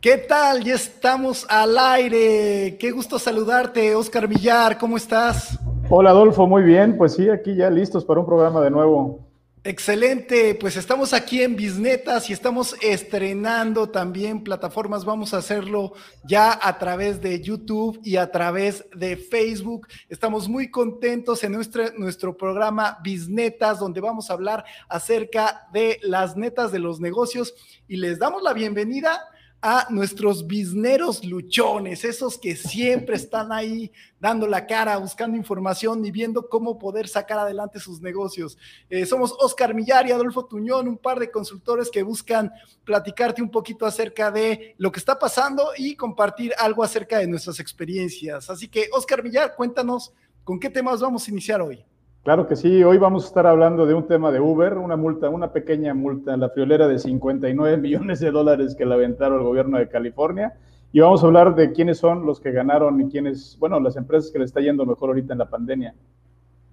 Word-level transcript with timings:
¿Qué 0.00 0.16
tal? 0.16 0.64
Ya 0.64 0.76
estamos 0.76 1.44
al 1.50 1.76
aire. 1.76 2.78
Qué 2.80 2.90
gusto 2.90 3.18
saludarte, 3.18 3.94
Oscar 3.94 4.26
Villar. 4.26 4.78
¿Cómo 4.78 4.96
estás? 4.96 5.58
Hola, 5.90 6.08
Adolfo. 6.08 6.46
Muy 6.46 6.62
bien. 6.62 6.96
Pues 6.96 7.12
sí, 7.12 7.28
aquí 7.28 7.54
ya 7.54 7.68
listos 7.68 8.06
para 8.06 8.18
un 8.18 8.24
programa 8.24 8.62
de 8.62 8.70
nuevo. 8.70 9.28
Excelente, 9.62 10.54
pues 10.54 10.78
estamos 10.78 11.12
aquí 11.12 11.42
en 11.42 11.54
Bisnetas 11.54 12.30
y 12.30 12.32
estamos 12.32 12.74
estrenando 12.80 13.90
también 13.90 14.42
plataformas. 14.42 15.04
Vamos 15.04 15.34
a 15.34 15.36
hacerlo 15.36 15.92
ya 16.24 16.58
a 16.62 16.78
través 16.78 17.20
de 17.20 17.38
YouTube 17.42 18.00
y 18.02 18.16
a 18.16 18.30
través 18.30 18.86
de 18.96 19.18
Facebook. 19.18 19.86
Estamos 20.08 20.48
muy 20.48 20.70
contentos 20.70 21.44
en 21.44 21.52
nuestro, 21.52 21.84
nuestro 21.98 22.34
programa 22.38 22.96
Bisnetas, 23.04 23.78
donde 23.78 24.00
vamos 24.00 24.30
a 24.30 24.32
hablar 24.32 24.64
acerca 24.88 25.68
de 25.74 26.00
las 26.02 26.38
netas 26.38 26.72
de 26.72 26.78
los 26.78 27.00
negocios 27.00 27.52
y 27.86 27.98
les 27.98 28.18
damos 28.18 28.42
la 28.42 28.54
bienvenida 28.54 29.20
a 29.62 29.86
nuestros 29.90 30.46
bisneros 30.46 31.24
luchones, 31.24 32.04
esos 32.04 32.38
que 32.38 32.56
siempre 32.56 33.16
están 33.16 33.52
ahí 33.52 33.92
dando 34.18 34.46
la 34.46 34.66
cara, 34.66 34.96
buscando 34.96 35.36
información 35.36 36.04
y 36.04 36.10
viendo 36.10 36.48
cómo 36.48 36.78
poder 36.78 37.08
sacar 37.08 37.38
adelante 37.38 37.78
sus 37.78 38.00
negocios. 38.00 38.56
Eh, 38.88 39.04
somos 39.04 39.34
Oscar 39.38 39.74
Millar 39.74 40.06
y 40.06 40.12
Adolfo 40.12 40.46
Tuñón, 40.46 40.88
un 40.88 40.96
par 40.96 41.18
de 41.18 41.30
consultores 41.30 41.90
que 41.90 42.02
buscan 42.02 42.50
platicarte 42.84 43.42
un 43.42 43.50
poquito 43.50 43.84
acerca 43.84 44.30
de 44.30 44.74
lo 44.78 44.90
que 44.90 44.98
está 44.98 45.18
pasando 45.18 45.72
y 45.76 45.94
compartir 45.94 46.54
algo 46.58 46.82
acerca 46.82 47.18
de 47.18 47.26
nuestras 47.26 47.60
experiencias. 47.60 48.48
Así 48.48 48.66
que, 48.68 48.88
Oscar 48.92 49.22
Millar, 49.22 49.54
cuéntanos 49.56 50.12
con 50.42 50.58
qué 50.58 50.70
temas 50.70 51.00
vamos 51.00 51.26
a 51.26 51.30
iniciar 51.30 51.60
hoy. 51.60 51.84
Claro 52.22 52.46
que 52.46 52.54
sí, 52.54 52.84
hoy 52.84 52.98
vamos 52.98 53.24
a 53.24 53.28
estar 53.28 53.46
hablando 53.46 53.86
de 53.86 53.94
un 53.94 54.06
tema 54.06 54.30
de 54.30 54.40
Uber, 54.40 54.76
una 54.76 54.94
multa, 54.94 55.30
una 55.30 55.52
pequeña 55.52 55.94
multa, 55.94 56.36
la 56.36 56.50
friolera 56.50 56.86
de 56.86 56.98
59 56.98 57.76
millones 57.78 58.20
de 58.20 58.30
dólares 58.30 58.74
que 58.76 58.84
la 58.84 58.96
aventaron 58.96 59.38
el 59.38 59.44
gobierno 59.44 59.78
de 59.78 59.88
California. 59.88 60.52
Y 60.92 61.00
vamos 61.00 61.22
a 61.22 61.26
hablar 61.26 61.54
de 61.54 61.72
quiénes 61.72 61.98
son 61.98 62.26
los 62.26 62.38
que 62.38 62.52
ganaron 62.52 63.00
y 63.00 63.08
quiénes, 63.08 63.56
bueno, 63.58 63.80
las 63.80 63.96
empresas 63.96 64.30
que 64.30 64.38
le 64.38 64.44
está 64.44 64.60
yendo 64.60 64.84
mejor 64.84 65.10
ahorita 65.10 65.32
en 65.32 65.38
la 65.38 65.48
pandemia. 65.48 65.94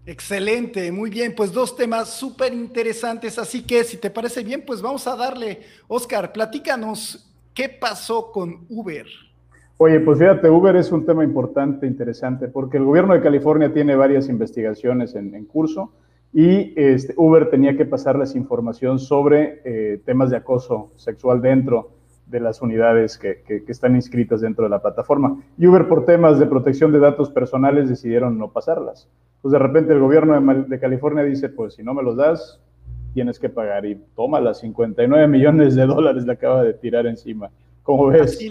Excelente, 0.06 0.92
muy 0.92 1.10
bien, 1.10 1.34
pues 1.36 1.54
dos 1.54 1.76
temas 1.76 2.10
súper 2.10 2.54
interesantes, 2.54 3.38
así 3.38 3.64
que 3.64 3.84
si 3.84 3.98
te 3.98 4.10
parece 4.10 4.44
bien, 4.44 4.64
pues 4.66 4.82
vamos 4.82 5.06
a 5.06 5.16
darle, 5.16 5.62
Oscar, 5.88 6.34
platícanos 6.34 7.30
qué 7.54 7.70
pasó 7.70 8.32
con 8.32 8.66
Uber. 8.70 9.06
Oye, 9.80 10.00
pues 10.00 10.18
fíjate, 10.18 10.50
Uber 10.50 10.76
es 10.76 10.92
un 10.92 11.06
tema 11.06 11.24
importante, 11.24 11.86
interesante, 11.86 12.48
porque 12.48 12.78
el 12.78 12.86
gobierno 12.86 13.14
de 13.14 13.22
California 13.22 13.72
tiene 13.72 13.96
varias 13.96 14.28
investigaciones 14.28 15.14
en, 15.14 15.46
curso 15.46 15.92
y 16.34 16.74
este, 16.76 17.14
Uber 17.16 17.52
tenía 17.52 17.78
que 17.78 17.86
pasarles 17.86 18.36
información 18.36 18.98
sobre 18.98 19.62
eh, 19.66 20.02
temas 20.04 20.32
de 20.32 20.38
acoso 20.38 20.90
sexual 20.96 21.44
dentro 21.44 21.92
de 22.26 22.40
las 22.40 22.60
unidades 22.64 23.20
que, 23.20 23.44
están 23.68 23.96
inscritas 23.96 24.42
dentro 24.42 24.64
de 24.64 24.72
la 24.72 24.82
plataforma. 24.82 25.44
Y 25.60 25.68
Uber, 25.68 25.88
por 25.88 26.06
temas 26.06 26.40
de 26.40 26.48
protección 26.48 26.92
de 26.92 26.98
datos 26.98 27.30
personales, 27.30 27.88
decidieron 27.88 28.40
no 28.40 28.50
pasarlas. 28.52 29.08
Pues 29.44 29.52
de 29.52 29.60
repente 29.60 29.94
el 29.94 30.00
gobierno 30.00 30.42
de, 30.42 30.64
de 30.64 30.80
California 30.80 31.24
dice, 31.24 31.50
pues 31.50 31.76
si 31.76 31.84
no 31.84 31.94
me 31.94 32.02
los 32.02 32.18
das, 32.18 32.60
tienes 33.14 33.38
que 33.38 33.50
pagar. 33.50 33.86
Y 33.86 34.02
toma 34.16 34.42
las 34.42 34.60
59 34.60 35.28
millones 35.28 35.76
de 35.76 35.86
dólares 35.86 36.26
le 36.26 36.34
acaba 36.34 36.64
de 36.64 36.74
tirar 36.74 37.06
encima. 37.06 37.52
¿Cómo 37.88 38.08
ves? 38.08 38.38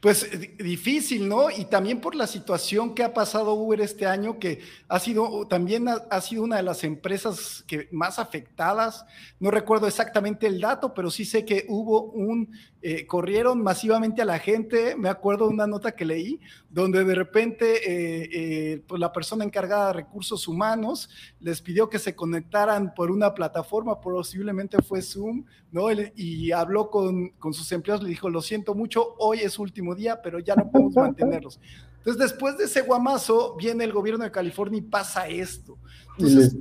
Pues 0.00 0.28
difícil, 0.58 1.28
¿no? 1.28 1.48
Y 1.48 1.66
también 1.66 2.00
por 2.00 2.16
la 2.16 2.26
situación 2.26 2.92
que 2.92 3.04
ha 3.04 3.14
pasado 3.14 3.54
Uber 3.54 3.80
este 3.82 4.04
año, 4.04 4.40
que 4.40 4.60
ha 4.88 4.98
sido 4.98 5.46
también 5.46 5.86
ha, 5.88 6.20
sido 6.22 6.42
una 6.42 6.56
de 6.56 6.64
las 6.64 6.82
empresas 6.82 7.62
que 7.68 7.86
más 7.92 8.18
afectadas. 8.18 9.04
No 9.38 9.52
recuerdo 9.52 9.86
exactamente 9.86 10.48
el 10.48 10.60
dato, 10.60 10.92
pero 10.92 11.08
sí 11.08 11.24
sé 11.24 11.44
que 11.44 11.66
hubo 11.68 12.04
un, 12.04 12.50
eh, 12.82 13.06
corrieron 13.06 13.62
masivamente 13.62 14.22
a 14.22 14.24
la 14.24 14.40
gente. 14.40 14.96
Me 14.96 15.08
acuerdo 15.08 15.46
de 15.46 15.54
una 15.54 15.68
nota 15.68 15.92
que 15.92 16.06
leí, 16.06 16.40
donde 16.70 17.04
de 17.04 17.14
repente 17.16 17.76
eh, 17.84 18.28
eh, 18.32 18.82
pues 18.86 19.00
la 19.00 19.12
persona 19.12 19.44
encargada 19.44 19.88
de 19.88 19.94
recursos 19.94 20.46
humanos 20.46 21.10
les 21.40 21.60
pidió 21.60 21.90
que 21.90 21.98
se 21.98 22.14
conectaran 22.14 22.94
por 22.94 23.10
una 23.10 23.34
plataforma, 23.34 24.00
posiblemente 24.00 24.80
fue 24.80 25.02
Zoom, 25.02 25.44
¿no? 25.72 25.88
Y 26.14 26.52
habló 26.52 26.88
con, 26.88 27.30
con 27.30 27.52
sus 27.52 27.70
empleados, 27.72 28.04
le 28.04 28.10
dijo, 28.10 28.30
lo 28.30 28.40
siento 28.40 28.74
mucho, 28.74 29.14
hoy 29.18 29.40
es 29.40 29.58
último 29.58 29.96
día, 29.96 30.22
pero 30.22 30.38
ya 30.38 30.54
no 30.54 30.70
podemos 30.70 30.94
mantenerlos. 30.96 31.60
Entonces, 31.98 32.30
después 32.30 32.56
de 32.56 32.64
ese 32.64 32.80
guamazo, 32.80 33.56
viene 33.56 33.84
el 33.84 33.92
gobierno 33.92 34.24
de 34.24 34.30
California 34.30 34.78
y 34.78 34.82
pasa 34.82 35.28
esto. 35.28 35.76
Entonces, 36.16 36.56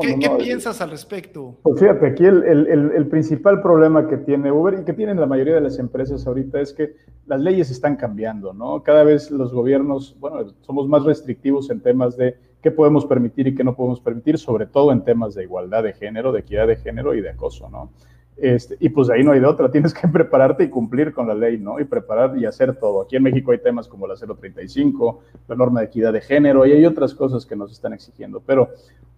¿qué, 0.00 0.30
piensas 0.38 0.80
al 0.80 0.90
respecto? 0.90 1.56
Pues 1.62 1.80
fíjate, 1.80 2.06
aquí 2.06 2.24
el, 2.24 2.42
el, 2.44 2.92
el, 2.92 3.06
principal 3.08 3.60
problema 3.62 4.08
que 4.08 4.16
tiene 4.18 4.50
Uber 4.50 4.80
y 4.80 4.84
que 4.84 4.92
tienen 4.92 5.20
la 5.20 5.26
mayoría 5.26 5.54
de 5.54 5.60
las 5.60 5.78
empresas 5.78 6.26
ahorita 6.26 6.60
es 6.60 6.72
que 6.72 6.94
las 7.26 7.40
leyes 7.40 7.70
están 7.70 7.96
cambiando, 7.96 8.52
¿no? 8.52 8.82
Cada 8.82 9.04
vez 9.04 9.30
los 9.30 9.52
gobiernos, 9.52 10.16
bueno, 10.20 10.52
somos 10.60 10.88
más 10.88 11.04
restrictivos 11.04 11.70
en 11.70 11.80
temas 11.80 12.16
de 12.16 12.36
qué 12.62 12.70
podemos 12.70 13.04
permitir 13.06 13.46
y 13.46 13.54
qué 13.54 13.64
no 13.64 13.74
podemos 13.76 14.00
permitir, 14.00 14.38
sobre 14.38 14.66
todo 14.66 14.92
en 14.92 15.04
temas 15.04 15.34
de 15.34 15.42
igualdad 15.42 15.82
de 15.82 15.92
género, 15.92 16.32
de 16.32 16.40
equidad 16.40 16.66
de 16.66 16.76
género 16.76 17.14
y 17.14 17.20
de 17.20 17.30
acoso, 17.30 17.68
¿no? 17.68 17.90
Este, 18.36 18.76
y 18.80 18.88
pues 18.88 19.10
ahí 19.10 19.22
no 19.22 19.32
hay 19.32 19.40
de 19.40 19.46
otra, 19.46 19.70
tienes 19.72 19.94
que 19.94 20.08
prepararte 20.08 20.64
y 20.64 20.68
cumplir 20.68 21.12
con 21.12 21.28
la 21.28 21.34
ley, 21.34 21.58
¿no? 21.58 21.78
Y 21.78 21.84
preparar 21.84 22.36
y 22.36 22.46
hacer 22.46 22.76
todo. 22.76 23.02
Aquí 23.02 23.16
en 23.16 23.22
México 23.22 23.52
hay 23.52 23.58
temas 23.58 23.88
como 23.88 24.06
la 24.06 24.14
035, 24.16 25.20
la 25.48 25.54
norma 25.56 25.80
de 25.80 25.86
equidad 25.86 26.12
de 26.12 26.20
género 26.20 26.66
y 26.66 26.72
hay 26.72 26.84
otras 26.86 27.14
cosas 27.14 27.46
que 27.46 27.56
nos 27.56 27.72
están 27.72 27.92
exigiendo. 27.92 28.40
Pero 28.40 28.70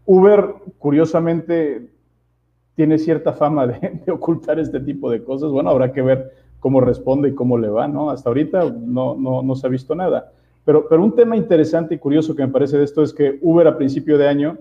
Uber, 0.07 0.55
curiosamente, 0.79 1.91
tiene 2.75 2.99
cierta 2.99 3.33
fama 3.33 3.67
de, 3.67 4.11
ocultar 4.11 4.59
este 4.59 4.81
tipo 4.81 5.11
de 5.11 5.23
cosas. 5.23 5.51
Bueno, 5.51 5.71
habrá 5.71 5.93
que 5.93 6.03
ver 6.03 6.33
cómo 6.61 6.81
responde 6.81 7.29
y 7.29 7.35
cómo 7.35 7.59
le 7.59 7.69
va, 7.69 7.87
¿no? 7.87 8.11
Hasta 8.11 8.31
ahorita 8.31 8.71
no, 8.71 9.15
no, 9.17 9.43
no 9.43 9.55
se 9.55 9.67
ha 9.67 9.71
visto 9.71 9.95
nada. 9.95 10.33
Pero, 10.65 10.89
pero 10.89 11.03
un 11.03 11.15
tema 11.15 11.37
interesante 11.37 11.95
y 11.95 11.99
curioso 11.99 12.35
que 12.35 12.45
me 12.45 12.53
parece 12.53 12.79
de 12.79 12.85
esto 12.85 13.03
es 13.03 13.13
que 13.13 13.39
Uber 13.43 13.69
a 13.69 13.77
principio 13.77 14.19
de 14.19 14.27
año 14.27 14.59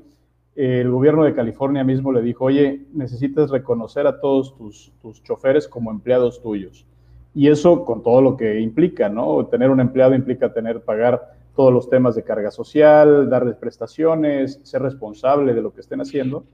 el 0.56 0.90
gobierno 0.90 1.26
de 1.26 1.34
California 1.34 1.84
mismo 1.84 2.14
le 2.14 2.22
dijo, 2.22 2.46
oye, 2.46 2.86
necesitas 2.94 3.50
reconocer 3.50 4.08
a 4.08 4.22
todos 4.22 4.56
tus, 4.56 4.92
tus, 5.02 5.22
choferes 5.22 5.68
como 5.68 5.92
empleados 5.92 6.42
tuyos. 6.42 6.86
Y 7.34 7.50
eso 7.50 7.84
con 7.84 8.02
todo 8.02 8.22
lo 8.22 8.38
que 8.38 8.62
implica, 8.62 9.10
¿no? 9.10 9.46
Tener 9.48 9.70
un 9.70 9.82
empleado 9.82 10.16
implica 10.16 10.54
tener, 10.54 10.82
pagar 10.82 11.34
todos 11.56 11.74
los 11.74 11.90
temas 11.90 12.16
de 12.16 12.24
carga 12.24 12.52
social, 12.52 13.30
darles 13.30 13.56
prestaciones, 13.56 14.60
ser 14.64 14.82
responsable 14.82 15.54
de 15.54 15.62
lo 15.62 15.74
que 15.74 15.82
estén 15.82 16.02
haciendo. 16.02 16.46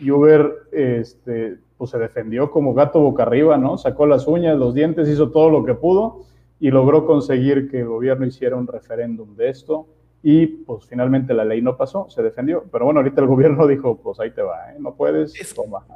Y 0.00 0.10
Uber, 0.10 0.68
este, 0.72 1.58
pues 1.76 1.90
se 1.90 1.98
defendió 1.98 2.50
como 2.50 2.74
gato 2.74 3.00
boca 3.00 3.22
arriba, 3.22 3.56
¿no? 3.56 3.78
Sacó 3.78 4.06
las 4.06 4.26
uñas, 4.26 4.58
los 4.58 4.74
dientes, 4.74 5.08
hizo 5.08 5.30
todo 5.30 5.50
lo 5.50 5.64
que 5.64 5.74
pudo 5.74 6.24
y 6.58 6.70
logró 6.70 7.06
conseguir 7.06 7.70
que 7.70 7.80
el 7.80 7.88
gobierno 7.88 8.26
hiciera 8.26 8.56
un 8.56 8.66
referéndum 8.66 9.36
de 9.36 9.50
esto 9.50 9.86
y 10.22 10.46
pues 10.46 10.86
finalmente 10.86 11.34
la 11.34 11.44
ley 11.44 11.62
no 11.62 11.76
pasó, 11.76 12.08
se 12.08 12.22
defendió. 12.22 12.64
Pero 12.72 12.86
bueno, 12.86 13.00
ahorita 13.00 13.20
el 13.20 13.26
gobierno 13.26 13.66
dijo, 13.68 13.96
pues 13.98 14.18
ahí 14.20 14.30
te 14.30 14.42
va, 14.42 14.72
¿eh? 14.72 14.76
no 14.78 14.94
puedes, 14.94 15.32
toma. 15.54 15.86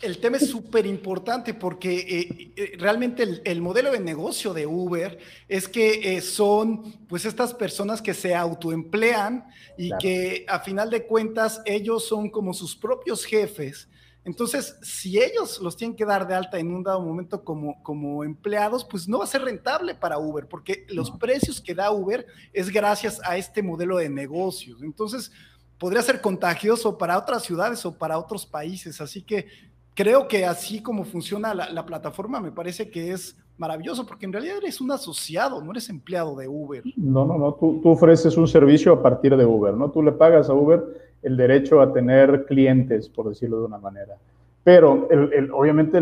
El 0.00 0.18
tema 0.18 0.36
es 0.36 0.50
súper 0.50 0.86
importante 0.86 1.54
porque 1.54 1.96
eh, 1.96 2.52
eh, 2.56 2.72
realmente 2.78 3.40
el, 3.44 3.62
modelo 3.62 3.92
de 3.92 4.00
negocio 4.00 4.52
de 4.52 4.66
Uber 4.66 5.18
es 5.48 5.68
que 5.68 6.20
son 6.20 7.06
pues 7.06 7.24
estas 7.24 7.54
personas 7.54 8.02
que 8.02 8.12
se 8.12 8.34
autoemplean 8.34 9.46
y 9.78 9.90
que 9.98 10.44
a 10.48 10.60
final 10.60 10.90
de 10.90 11.06
cuentas 11.06 11.62
ellos 11.64 12.06
son 12.06 12.28
como 12.28 12.52
sus 12.52 12.76
propios 12.76 13.24
jefes 13.24 13.88
entonces, 14.24 14.78
si 14.80 15.22
ellos 15.22 15.60
los 15.60 15.76
tienen 15.76 15.94
que 15.94 16.06
dar 16.06 16.26
de 16.26 16.34
alta 16.34 16.58
en 16.58 16.74
un 16.74 16.82
dado 16.82 17.00
momento 17.00 17.44
como, 17.44 17.82
como 17.82 18.24
empleados, 18.24 18.84
pues 18.84 19.06
no 19.06 19.18
va 19.18 19.24
a 19.24 19.28
ser 19.28 19.42
rentable 19.42 19.94
para 19.94 20.18
Uber, 20.18 20.48
porque 20.48 20.86
los 20.88 21.10
precios 21.10 21.60
que 21.60 21.74
da 21.74 21.90
Uber 21.90 22.26
es 22.54 22.70
gracias 22.70 23.20
a 23.22 23.36
este 23.36 23.62
modelo 23.62 23.98
de 23.98 24.08
negocios. 24.08 24.82
Entonces, 24.82 25.30
podría 25.78 26.00
ser 26.00 26.22
contagioso 26.22 26.96
para 26.96 27.18
otras 27.18 27.42
ciudades 27.42 27.84
o 27.84 27.98
para 27.98 28.18
otros 28.18 28.46
países. 28.46 28.98
Así 29.02 29.20
que 29.20 29.46
creo 29.94 30.28
que 30.28 30.44
así 30.44 30.82
como 30.82 31.04
funciona 31.04 31.54
la, 31.54 31.86
plataforma, 31.86 32.40
me 32.40 32.52
parece 32.52 32.90
que 32.90 33.12
es 33.12 33.36
maravilloso, 33.56 34.04
porque 34.06 34.26
en 34.26 34.32
realidad 34.32 34.56
eres 34.58 34.80
un 34.80 34.90
asociado, 34.90 35.62
no 35.62 35.70
eres 35.70 35.88
empleado 35.88 36.34
de 36.36 36.48
Uber. 36.48 36.82
No, 36.96 37.24
no, 37.24 37.38
no, 37.38 37.54
tú, 37.54 37.80
tú 37.82 37.90
ofreces 37.90 38.36
un 38.36 38.48
servicio 38.48 38.92
a 38.92 39.02
partir 39.02 39.36
de 39.36 39.44
Uber, 39.44 39.74
¿no? 39.74 39.90
Tú 39.90 40.02
le 40.02 40.12
pagas 40.12 40.48
a 40.48 40.54
Uber 40.54 40.82
el 41.22 41.36
derecho 41.36 41.80
a 41.80 41.92
tener 41.92 42.44
clientes, 42.46 43.08
por 43.08 43.28
decirlo 43.28 43.60
de 43.60 43.66
una 43.66 43.78
manera. 43.78 44.16
Pero 44.64 45.08
el, 45.10 45.50
obviamente 45.52 45.98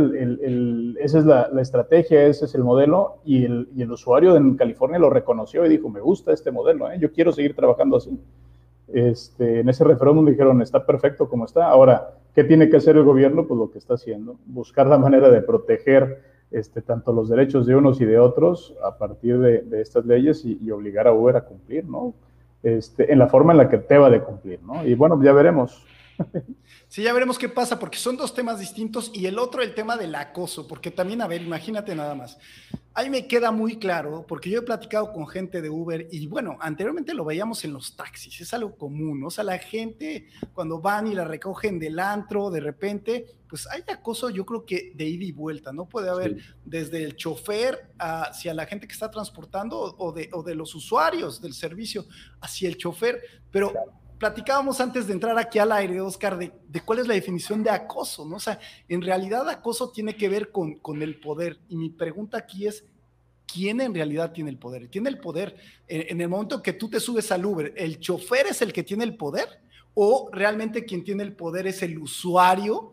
esa 1.00 1.18
es 1.18 1.24
la, 1.24 1.50
estrategia, 1.60 2.26
ese 2.26 2.44
es 2.44 2.54
el 2.54 2.62
modelo 2.62 3.16
y 3.24 3.44
el, 3.44 3.90
usuario 3.90 4.36
en 4.36 4.54
California 4.56 5.00
lo 5.00 5.10
reconoció 5.10 5.66
y 5.66 5.68
dijo, 5.68 5.88
me 5.88 6.00
gusta 6.00 6.32
este 6.32 6.52
modelo, 6.52 6.88
¿eh? 6.88 6.96
yo 7.00 7.12
quiero 7.12 7.32
seguir 7.32 7.56
trabajando 7.56 7.96
así. 7.96 8.16
Este, 8.92 9.60
en 9.60 9.68
ese 9.68 9.84
referéndum 9.84 10.26
dijeron, 10.26 10.60
está 10.60 10.84
perfecto 10.84 11.28
como 11.28 11.46
está. 11.46 11.68
Ahora, 11.68 12.14
¿qué 12.34 12.44
tiene 12.44 12.68
que 12.68 12.76
hacer 12.76 12.96
el 12.96 13.04
gobierno? 13.04 13.46
Pues 13.46 13.58
lo 13.58 13.70
que 13.70 13.78
está 13.78 13.94
haciendo, 13.94 14.36
buscar 14.46 14.86
la 14.86 14.98
manera 14.98 15.30
de 15.30 15.40
proteger 15.40 16.22
este, 16.50 16.82
tanto 16.82 17.12
los 17.12 17.28
derechos 17.30 17.66
de 17.66 17.74
unos 17.74 18.00
y 18.00 18.04
de 18.04 18.18
otros 18.18 18.74
a 18.84 18.98
partir 18.98 19.38
de, 19.38 19.80
estas 19.80 20.04
leyes 20.04 20.44
y, 20.44 20.70
obligar 20.70 21.08
a 21.08 21.12
Uber 21.12 21.36
a 21.36 21.44
cumplir, 21.44 21.86
¿no? 21.88 22.14
Este, 22.62 23.10
en 23.10 23.18
la 23.18 23.28
forma 23.28 23.52
en 23.52 23.58
la 23.58 23.68
que 23.68 23.78
te 23.78 23.96
va 23.96 24.10
de 24.10 24.20
cumplir, 24.20 24.62
¿no? 24.62 24.86
Y 24.86 24.94
bueno, 24.94 25.20
ya 25.22 25.32
veremos. 25.32 25.84
Sí, 26.92 27.02
ya 27.02 27.14
veremos 27.14 27.38
qué 27.38 27.48
pasa, 27.48 27.78
porque 27.78 27.96
son 27.96 28.18
dos 28.18 28.34
temas 28.34 28.60
distintos 28.60 29.10
y 29.14 29.24
el 29.24 29.38
otro, 29.38 29.62
el 29.62 29.74
tema 29.74 29.96
del 29.96 30.14
acoso, 30.14 30.68
porque 30.68 30.90
también, 30.90 31.22
a 31.22 31.26
ver, 31.26 31.40
imagínate 31.40 31.94
nada 31.94 32.14
más. 32.14 32.36
Ahí 32.92 33.08
me 33.08 33.26
queda 33.26 33.50
muy 33.50 33.78
claro, 33.78 34.26
porque 34.28 34.50
yo 34.50 34.58
he 34.58 34.62
platicado 34.62 35.10
con 35.10 35.26
gente 35.26 35.62
de 35.62 35.70
Uber 35.70 36.06
y 36.12 36.26
bueno, 36.26 36.58
anteriormente 36.60 37.14
lo 37.14 37.24
veíamos 37.24 37.64
en 37.64 37.72
los 37.72 37.96
taxis, 37.96 38.42
es 38.42 38.52
algo 38.52 38.76
común, 38.76 39.24
o 39.24 39.30
sea, 39.30 39.42
la 39.42 39.56
gente 39.56 40.28
cuando 40.52 40.82
van 40.82 41.06
y 41.06 41.14
la 41.14 41.24
recogen 41.24 41.78
del 41.78 41.98
antro, 41.98 42.50
de 42.50 42.60
repente, 42.60 43.24
pues 43.48 43.66
hay 43.68 43.82
acoso, 43.88 44.28
yo 44.28 44.44
creo 44.44 44.66
que 44.66 44.92
de 44.94 45.06
ida 45.06 45.24
y 45.24 45.32
vuelta, 45.32 45.72
¿no? 45.72 45.88
Puede 45.88 46.10
haber 46.10 46.36
desde 46.62 47.04
el 47.04 47.16
chofer 47.16 47.90
hacia 47.98 48.52
la 48.52 48.66
gente 48.66 48.86
que 48.86 48.92
está 48.92 49.10
transportando 49.10 49.78
o 49.96 50.12
de, 50.12 50.28
o 50.34 50.42
de 50.42 50.54
los 50.54 50.74
usuarios 50.74 51.40
del 51.40 51.54
servicio 51.54 52.04
hacia 52.42 52.68
el 52.68 52.76
chofer, 52.76 53.22
pero 53.50 53.72
platicábamos 54.22 54.80
antes 54.80 55.08
de 55.08 55.14
entrar 55.14 55.36
aquí 55.36 55.58
al 55.58 55.72
aire, 55.72 56.00
Oscar, 56.00 56.38
de, 56.38 56.52
cuál 56.84 57.00
es 57.00 57.08
la 57.08 57.14
definición 57.14 57.60
de 57.64 57.70
acoso, 57.70 58.24
¿no? 58.24 58.36
O 58.36 58.38
sea, 58.38 58.56
en 58.88 59.02
realidad 59.02 59.48
acoso 59.48 59.90
tiene 59.90 60.14
que 60.14 60.28
ver 60.28 60.52
con, 60.52 60.74
con 60.74 61.02
el 61.02 61.18
poder. 61.18 61.58
Y 61.68 61.74
mi 61.74 61.90
pregunta 61.90 62.38
aquí 62.38 62.68
es, 62.68 62.84
¿quién 63.52 63.80
en 63.80 63.92
realidad 63.92 64.30
tiene 64.30 64.50
el 64.50 64.58
poder? 64.58 64.86
¿Tiene 64.86 65.08
el 65.08 65.18
poder 65.18 65.56
en, 65.88 66.20
el 66.20 66.28
momento 66.28 66.62
que 66.62 66.72
tú 66.72 66.88
te 66.88 67.00
subes 67.00 67.32
al 67.32 67.44
Uber? 67.44 67.74
¿El 67.76 67.98
chofer 67.98 68.46
es 68.46 68.62
el 68.62 68.72
que 68.72 68.84
tiene 68.84 69.02
el 69.02 69.16
poder? 69.16 69.48
¿O 69.92 70.30
realmente 70.32 70.84
quien 70.84 71.02
tiene 71.02 71.24
el 71.24 71.32
poder 71.32 71.66
es 71.66 71.82
el 71.82 71.98
usuario? 71.98 72.92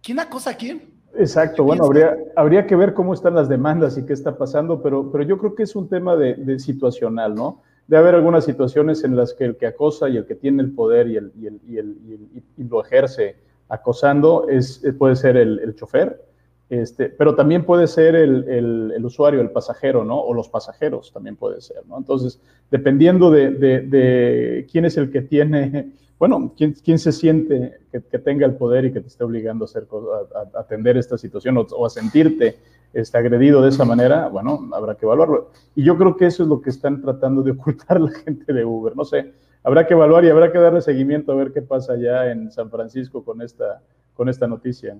¿Quién 0.00 0.20
acosa 0.20 0.50
a 0.50 0.56
quién? 0.56 0.94
Exacto, 1.18 1.64
bueno, 1.64 1.86
habría, 1.86 2.16
habría 2.36 2.68
que 2.68 2.76
ver 2.76 2.94
cómo 2.94 3.14
están 3.14 3.34
las 3.34 3.48
demandas 3.48 3.98
y 3.98 4.06
qué 4.06 4.12
está 4.12 4.38
pasando, 4.38 4.80
pero, 4.80 5.10
pero 5.10 5.24
yo 5.24 5.38
creo 5.38 5.56
que 5.56 5.64
es 5.64 5.74
un 5.74 5.88
tema 5.88 6.14
de, 6.14 6.34
de 6.34 6.60
situacional, 6.60 7.34
¿no? 7.34 7.62
De 7.88 7.96
haber 7.96 8.14
algunas 8.14 8.44
situaciones 8.44 9.04
en 9.04 9.16
las 9.16 9.32
que 9.32 9.44
el 9.44 9.56
que 9.56 9.66
acosa 9.66 10.08
y 10.08 10.16
el 10.16 10.26
que 10.26 10.34
tiene 10.34 10.62
el 10.62 10.72
poder 10.72 11.08
y, 11.08 11.16
el, 11.16 11.32
y, 11.38 11.46
el, 11.46 11.60
y, 11.68 11.78
el, 11.78 12.42
y 12.56 12.64
lo 12.64 12.84
ejerce 12.84 13.36
acosando 13.68 14.48
es, 14.48 14.82
puede 14.98 15.16
ser 15.16 15.36
el, 15.36 15.74
chofer, 15.74 16.20
este, 16.68 17.08
pero 17.08 17.34
también 17.34 17.64
puede 17.64 17.86
ser 17.86 18.14
el, 18.16 19.04
usuario, 19.04 19.40
el 19.40 19.50
pasajero, 19.50 20.04
¿no? 20.04 20.20
O 20.20 20.34
los 20.34 20.48
pasajeros 20.48 21.12
también 21.12 21.36
puede 21.36 21.60
ser, 21.60 21.86
¿no? 21.86 21.96
Entonces, 21.98 22.40
dependiendo 22.70 23.30
de, 23.30 23.50
de, 23.50 24.66
quién 24.70 24.84
es 24.84 24.96
el 24.96 25.10
que 25.10 25.22
tiene, 25.22 25.92
bueno, 26.18 26.52
quién, 26.56 26.72
quién 26.72 26.98
se 26.98 27.12
siente 27.12 27.78
que, 27.90 28.18
tenga 28.18 28.46
el 28.46 28.54
poder 28.54 28.86
y 28.86 28.92
que 28.92 29.00
te 29.00 29.08
esté 29.08 29.24
obligando 29.24 29.64
a, 29.64 29.66
hacer, 29.66 29.86
a, 30.54 30.60
atender 30.60 30.96
esta 30.96 31.18
situación 31.18 31.56
o, 31.58 31.86
a 31.86 31.90
sentirte 31.90 32.56
este, 32.96 33.18
agredido 33.18 33.60
de 33.60 33.68
esa 33.68 33.84
manera, 33.84 34.28
bueno, 34.28 34.70
habrá 34.72 34.96
que 34.96 35.04
evaluarlo. 35.04 35.50
Y 35.74 35.84
yo 35.84 35.98
creo 35.98 36.16
que 36.16 36.26
eso 36.26 36.42
es 36.42 36.48
lo 36.48 36.62
que 36.62 36.70
están 36.70 37.02
tratando 37.02 37.42
de 37.42 37.50
ocultar 37.50 38.00
la 38.00 38.10
gente 38.10 38.52
de 38.52 38.64
Uber. 38.64 38.96
No 38.96 39.04
sé, 39.04 39.34
habrá 39.62 39.86
que 39.86 39.92
evaluar 39.92 40.24
y 40.24 40.30
habrá 40.30 40.50
que 40.50 40.58
darle 40.58 40.80
seguimiento 40.80 41.32
a 41.32 41.34
ver 41.34 41.52
qué 41.52 41.60
pasa 41.60 41.92
allá 41.92 42.30
en 42.30 42.50
San 42.50 42.70
Francisco 42.70 43.22
con 43.22 43.42
esta, 43.42 43.82
con 44.14 44.30
esta 44.30 44.46
noticia. 44.46 44.96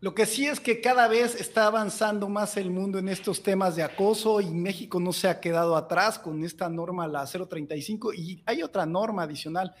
Lo 0.00 0.12
que 0.14 0.26
sí 0.26 0.46
es 0.46 0.58
que 0.58 0.80
cada 0.80 1.06
vez 1.06 1.40
está 1.40 1.66
avanzando 1.66 2.28
más 2.28 2.56
el 2.56 2.70
mundo 2.70 2.98
en 2.98 3.08
estos 3.08 3.42
temas 3.42 3.76
de 3.76 3.84
acoso 3.84 4.40
y 4.40 4.50
México 4.50 4.98
no 4.98 5.12
se 5.12 5.28
ha 5.28 5.40
quedado 5.40 5.76
atrás 5.76 6.18
con 6.18 6.42
esta 6.42 6.68
norma, 6.68 7.06
la 7.06 7.26
035, 7.26 8.12
y 8.12 8.42
hay 8.44 8.62
otra 8.62 8.86
norma 8.86 9.22
adicional 9.22 9.74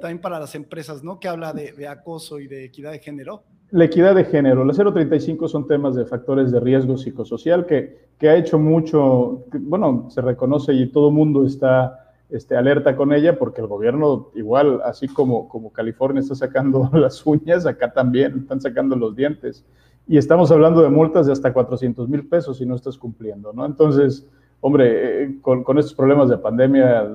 también 0.00 0.20
para 0.20 0.38
las 0.38 0.54
empresas, 0.54 1.02
¿no? 1.02 1.18
Que 1.18 1.26
habla 1.26 1.52
de, 1.52 1.72
de 1.72 1.88
acoso 1.88 2.38
y 2.38 2.46
de 2.46 2.64
equidad 2.64 2.92
de 2.92 3.00
género. 3.00 3.42
La 3.72 3.84
equidad 3.84 4.16
de 4.16 4.24
género. 4.24 4.64
La 4.64 4.72
035 4.72 5.46
son 5.46 5.66
temas 5.66 5.94
de 5.94 6.04
factores 6.04 6.50
de 6.50 6.58
riesgo 6.58 6.98
psicosocial 6.98 7.66
que, 7.66 8.08
que 8.18 8.28
ha 8.28 8.36
hecho 8.36 8.58
mucho, 8.58 9.44
bueno, 9.52 10.06
se 10.10 10.20
reconoce 10.20 10.72
y 10.72 10.88
todo 10.88 11.08
el 11.08 11.14
mundo 11.14 11.46
está 11.46 12.10
este, 12.28 12.56
alerta 12.56 12.96
con 12.96 13.12
ella 13.12 13.38
porque 13.38 13.60
el 13.60 13.68
gobierno, 13.68 14.30
igual, 14.34 14.80
así 14.84 15.06
como, 15.06 15.48
como 15.48 15.72
California 15.72 16.20
está 16.20 16.34
sacando 16.34 16.90
las 16.94 17.24
uñas, 17.24 17.64
acá 17.64 17.92
también 17.92 18.38
están 18.38 18.60
sacando 18.60 18.96
los 18.96 19.14
dientes. 19.14 19.64
Y 20.08 20.16
estamos 20.16 20.50
hablando 20.50 20.82
de 20.82 20.88
multas 20.88 21.26
de 21.26 21.32
hasta 21.32 21.52
400 21.52 22.08
mil 22.08 22.28
pesos 22.28 22.58
si 22.58 22.66
no 22.66 22.74
estás 22.74 22.98
cumpliendo, 22.98 23.52
¿no? 23.52 23.64
Entonces, 23.64 24.26
hombre, 24.60 25.22
eh, 25.22 25.38
con, 25.40 25.62
con 25.62 25.78
estos 25.78 25.94
problemas 25.94 26.28
de 26.28 26.38
pandemia, 26.38 27.08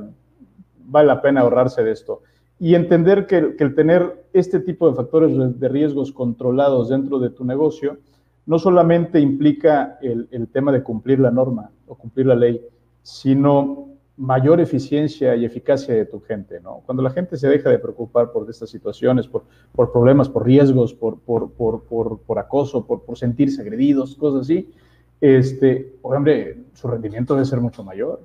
vale 0.86 1.08
la 1.08 1.22
pena 1.22 1.42
ahorrarse 1.42 1.84
de 1.84 1.92
esto 1.92 2.22
y 2.60 2.76
entender 2.76 3.28
que, 3.28 3.56
el 3.58 3.76
tener 3.76 4.26
este 4.34 4.60
tipo 4.60 4.90
de 4.90 4.96
factores 4.96 5.60
de 5.60 5.70
riesgos 5.70 6.12
controlados 6.12 6.90
dentro 6.90 7.20
de 7.20 7.30
tu 7.30 7.44
negocio 7.44 7.98
no 8.46 8.60
solamente 8.60 9.20
implica 9.20 9.98
el, 10.02 10.48
tema 10.50 10.72
de 10.72 10.84
cumplir 10.84 11.20
la 11.20 11.32
norma 11.32 11.72
o 11.88 11.96
cumplir 11.96 12.28
la 12.28 12.36
ley, 12.36 12.62
sino 13.02 13.90
mayor 14.18 14.62
eficiencia 14.62 15.36
y 15.36 15.44
eficacia 15.44 15.94
de 15.94 16.06
tu 16.06 16.22
gente, 16.22 16.62
¿no? 16.62 16.82
Cuando 16.86 17.04
la 17.04 17.10
gente 17.10 17.38
se 17.38 17.50
deja 17.50 17.70
de 17.70 17.80
preocupar 17.80 18.32
por 18.32 18.50
estas 18.50 18.70
situaciones, 18.70 19.28
por, 19.28 19.44
problemas, 19.92 20.30
por 20.30 20.46
riesgos, 20.46 20.94
por, 20.94 21.20
por 21.20 22.40
acoso, 22.40 22.86
por, 22.86 23.18
sentirse 23.18 23.62
agredidos, 23.62 24.16
cosas 24.16 24.42
así, 24.42 24.72
este, 25.20 25.96
hombre, 26.04 26.66
su 26.74 26.88
rendimiento 26.88 27.34
debe 27.34 27.46
ser 27.46 27.60
mucho 27.60 27.84
mayor. 27.84 28.22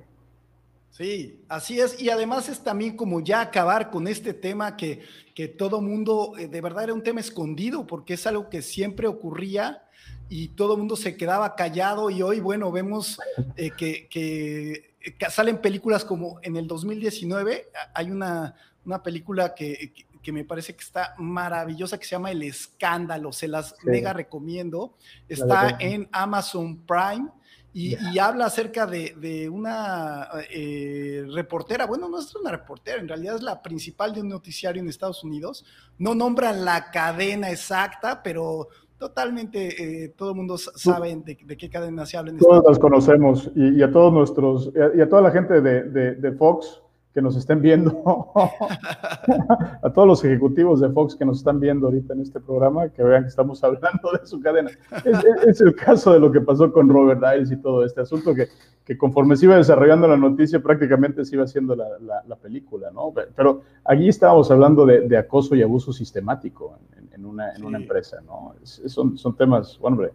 Sí, 0.91 1.41
así 1.47 1.79
es. 1.79 1.99
Y 2.01 2.09
además 2.09 2.49
es 2.49 2.59
también 2.63 2.97
como 2.97 3.21
ya 3.21 3.41
acabar 3.41 3.89
con 3.89 4.07
este 4.07 4.33
tema 4.33 4.75
que, 4.75 5.01
que 5.33 5.47
todo 5.47 5.81
mundo, 5.81 6.33
eh, 6.37 6.47
de 6.47 6.61
verdad 6.61 6.83
era 6.83 6.93
un 6.93 7.01
tema 7.01 7.21
escondido, 7.21 7.87
porque 7.87 8.13
es 8.13 8.27
algo 8.27 8.49
que 8.49 8.61
siempre 8.61 9.07
ocurría 9.07 9.83
y 10.27 10.49
todo 10.49 10.77
mundo 10.77 10.95
se 10.95 11.15
quedaba 11.15 11.55
callado 11.55 12.09
y 12.09 12.21
hoy, 12.21 12.39
bueno, 12.39 12.71
vemos 12.71 13.19
eh, 13.55 13.71
que, 13.77 14.07
que, 14.09 14.91
salen 15.29 15.57
películas 15.59 16.05
como 16.05 16.39
en 16.43 16.57
el 16.57 16.67
2019, 16.67 17.69
hay 17.93 18.11
una, 18.11 18.55
una 18.85 19.01
película 19.01 19.55
que, 19.55 19.93
que, 20.21 20.31
me 20.31 20.45
parece 20.45 20.75
que 20.75 20.83
está 20.83 21.15
maravillosa, 21.17 21.97
que 21.97 22.05
se 22.05 22.11
llama 22.11 22.31
El 22.31 22.43
Escándalo, 22.43 23.33
se 23.33 23.47
las 23.47 23.75
mega 23.83 24.13
recomiendo, 24.13 24.95
está 25.27 25.77
en 25.79 26.07
Amazon 26.11 26.77
Prime 26.85 27.29
y, 27.73 28.19
habla 28.19 28.47
acerca 28.47 28.85
de, 28.85 29.49
una 29.49 30.27
eh, 30.53 31.25
reportera, 31.33 31.85
bueno, 31.85 32.09
no 32.09 32.19
es 32.19 32.35
una 32.35 32.51
reportera, 32.51 32.99
en 32.99 33.07
realidad 33.07 33.35
es 33.35 33.41
la 33.41 33.61
principal 33.61 34.13
de 34.13 34.21
un 34.21 34.29
noticiario 34.29 34.81
en 34.81 34.89
Estados 34.89 35.23
Unidos. 35.23 35.65
No 35.97 36.13
nombran 36.13 36.65
la 36.65 36.91
cadena 36.91 37.49
exacta, 37.49 38.21
pero 38.21 38.67
totalmente 38.97 40.03
eh, 40.03 40.09
todo 40.09 40.31
el 40.31 40.35
mundo 40.35 40.57
sabe 40.57 41.15
de, 41.15 41.35
qué 41.35 41.69
cadena 41.69 42.05
se 42.05 42.17
habla. 42.17 42.31
En 42.31 42.37
Todos 42.39 42.63
las 42.67 42.77
conocemos 42.77 43.49
y, 43.55 43.81
a 43.81 43.91
todos 43.91 44.11
nuestros, 44.11 44.71
y 44.95 45.01
a, 45.01 45.07
toda 45.07 45.21
la 45.21 45.31
gente 45.31 45.61
de 45.61 46.31
Fox, 46.33 46.80
que 47.13 47.21
nos 47.21 47.35
estén 47.35 47.61
viendo, 47.61 48.01
a 48.35 49.89
todos 49.93 50.07
los 50.07 50.23
ejecutivos 50.23 50.79
de 50.79 50.89
Fox 50.89 51.15
que 51.15 51.25
nos 51.25 51.39
están 51.39 51.59
viendo 51.59 51.87
ahorita 51.87 52.13
en 52.13 52.21
este 52.21 52.39
programa, 52.39 52.89
que 52.89 53.03
vean 53.03 53.23
que 53.23 53.29
estamos 53.29 53.63
hablando 53.63 54.11
de 54.19 54.25
su 54.25 54.39
cadena. 54.39 54.71
Es, 55.03 55.45
es 55.45 55.61
el 55.61 55.75
caso 55.75 56.13
de 56.13 56.19
lo 56.19 56.31
que 56.31 56.39
pasó 56.39 56.71
con 56.71 56.87
Robert 56.87 57.21
Diles 57.21 57.51
y 57.51 57.57
todo 57.57 57.83
este 57.83 58.01
asunto, 58.01 58.33
que, 58.33 58.47
que 58.85 58.97
conforme 58.97 59.35
se 59.35 59.45
iba 59.45 59.57
desarrollando 59.57 60.07
la 60.07 60.17
noticia, 60.17 60.61
prácticamente 60.61 61.25
se 61.25 61.35
iba 61.35 61.43
haciendo 61.43 61.75
la, 61.75 61.87
la, 62.25 62.35
película, 62.37 62.89
¿no? 62.91 63.13
Pero 63.35 63.61
allí 63.83 64.07
estábamos 64.07 64.49
hablando 64.49 64.85
de, 64.85 65.01
de 65.01 65.17
acoso 65.17 65.55
y 65.55 65.61
abuso 65.61 65.91
sistemático 65.91 66.79
en, 66.97 67.09
en 67.13 67.25
una, 67.25 67.53
en 67.53 67.63
una 67.63 67.77
empresa, 67.77 68.21
¿no? 68.25 68.55
son, 68.63 69.17
son 69.17 69.35
temas, 69.35 69.77
hombre, 69.81 70.11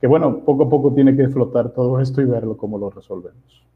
que 0.00 0.06
bueno, 0.06 0.40
poco 0.44 0.64
a 0.64 0.68
poco 0.68 0.92
tiene 0.92 1.16
que 1.16 1.28
flotar 1.28 1.70
todo 1.70 2.00
esto 2.00 2.20
y 2.20 2.24
verlo 2.24 2.56
cómo 2.56 2.78
lo 2.78 2.90
resolvemos. 2.90 3.68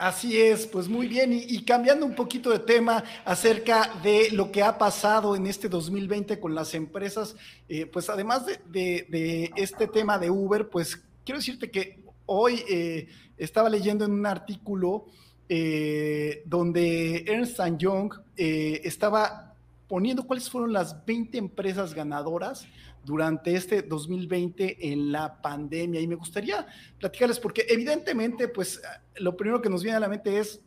Así 0.00 0.40
es, 0.40 0.66
pues 0.66 0.88
muy 0.88 1.08
bien. 1.08 1.30
Y, 1.30 1.62
cambiando 1.62 2.06
un 2.06 2.14
poquito 2.14 2.48
de 2.48 2.58
tema 2.58 3.04
acerca 3.22 3.92
de 4.02 4.30
lo 4.30 4.50
que 4.50 4.62
ha 4.62 4.78
pasado 4.78 5.36
en 5.36 5.46
este 5.46 5.68
2020 5.68 6.40
con 6.40 6.54
las 6.54 6.72
empresas, 6.72 7.36
eh, 7.68 7.84
pues 7.84 8.08
además 8.08 8.46
de, 8.46 9.52
este 9.56 9.86
tema 9.86 10.18
de 10.18 10.30
Uber, 10.30 10.70
pues 10.70 10.96
quiero 11.22 11.38
decirte 11.38 11.70
que 11.70 12.02
hoy 12.24 12.64
eh, 12.66 13.08
estaba 13.36 13.68
leyendo 13.68 14.06
en 14.06 14.12
un 14.12 14.24
artículo 14.24 15.04
eh, 15.50 16.44
donde 16.46 17.22
Ernst 17.26 17.60
Young 17.76 18.14
estaba 18.36 19.54
poniendo 19.86 20.26
cuáles 20.26 20.48
fueron 20.48 20.72
las 20.72 21.04
20 21.04 21.36
empresas 21.36 21.92
ganadoras 21.92 22.66
durante 23.04 23.54
este 23.54 23.82
2020 23.82 24.92
en 24.92 25.12
la 25.12 25.40
pandemia. 25.40 26.00
Y 26.00 26.06
me 26.06 26.14
gustaría 26.14 26.66
platicarles 26.98 27.38
porque 27.38 27.66
evidentemente, 27.68 28.48
pues 28.48 28.80
lo 29.16 29.36
primero 29.36 29.60
que 29.60 29.68
nos 29.68 29.82
viene 29.82 29.96
a 29.96 30.00
la 30.00 30.08
mente 30.08 30.38
es 30.38 30.60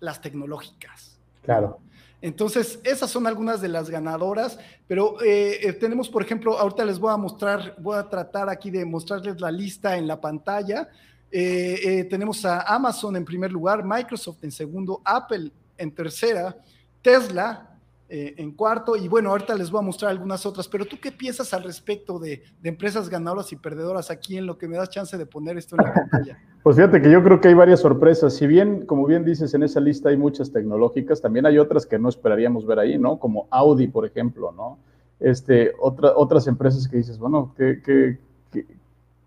las 0.00 0.20
tecnológicas. 0.20 1.18
Claro. 1.42 1.80
Entonces, 2.22 2.80
esas 2.84 3.10
son 3.10 3.26
algunas 3.26 3.62
de 3.62 3.68
las 3.68 3.88
ganadoras, 3.88 4.58
pero 4.86 5.22
eh, 5.22 5.58
eh, 5.62 5.72
tenemos, 5.72 6.08
por 6.08 6.22
ejemplo, 6.22 6.58
ahorita 6.58 6.84
les 6.84 6.98
voy 6.98 7.12
a 7.12 7.16
mostrar, 7.16 7.74
voy 7.78 7.96
a 7.96 8.08
tratar 8.08 8.48
aquí 8.50 8.70
de 8.70 8.84
mostrarles 8.84 9.40
la 9.40 9.50
lista 9.50 9.96
en 9.96 10.06
la 10.06 10.20
pantalla. 10.20 10.88
Eh, 11.32 12.06
tenemos 12.10 12.44
a 12.44 12.62
Amazon 12.62 13.16
en 13.16 13.24
primer 13.24 13.50
lugar, 13.50 13.84
Microsoft 13.84 14.44
en 14.44 14.52
segundo, 14.52 15.00
Apple 15.04 15.50
en 15.78 15.94
tercera, 15.94 16.54
Tesla, 17.00 17.78
eh, 18.12 18.34
en 18.38 18.50
cuarto. 18.50 18.96
Y 18.96 19.06
bueno, 19.06 19.30
ahorita 19.30 19.54
les 19.54 19.70
voy 19.70 19.78
a 19.78 19.82
mostrar 19.82 20.10
algunas 20.10 20.44
otras, 20.44 20.66
pero 20.66 20.84
tú 20.84 20.96
qué 21.00 21.12
piensas 21.12 21.54
al 21.54 21.62
respecto 21.62 22.18
de, 22.18 22.42
empresas 22.64 23.08
ganadoras 23.08 23.52
y 23.52 23.56
perdedoras 23.56 24.10
aquí 24.10 24.36
en 24.36 24.46
lo 24.46 24.58
que 24.58 24.66
me 24.66 24.76
das 24.76 24.90
chance 24.90 25.16
de 25.16 25.26
poner 25.26 25.56
esto 25.56 25.76
en 25.78 25.84
la 25.84 25.94
pantalla? 25.94 26.36
Pues 26.64 26.74
fíjate 26.74 27.00
que 27.00 27.08
yo 27.08 27.22
creo 27.22 27.40
que 27.40 27.46
hay 27.46 27.54
varias 27.54 27.78
sorpresas. 27.78 28.34
Si 28.34 28.48
bien, 28.48 28.84
como 28.84 29.06
bien 29.06 29.24
dices, 29.24 29.54
en 29.54 29.62
esa 29.62 29.78
lista 29.78 30.08
hay 30.08 30.16
muchas 30.16 30.50
tecnológicas, 30.50 31.20
también 31.20 31.46
hay 31.46 31.58
otras 31.58 31.86
que 31.86 32.00
no 32.00 32.08
esperaríamos 32.08 32.66
ver 32.66 32.80
ahí, 32.80 32.98
¿no? 32.98 33.20
Como 33.20 33.46
Audi, 33.50 33.86
por 33.86 34.04
ejemplo, 34.04 34.50
¿no? 34.50 34.78
Este, 35.20 35.72
otra, 35.78 36.12
otras 36.16 36.48
empresas 36.48 36.88
que 36.88 36.96
dices, 36.96 37.16
bueno, 37.16 37.54
¿qué, 37.56 37.80
qué, 37.80 38.18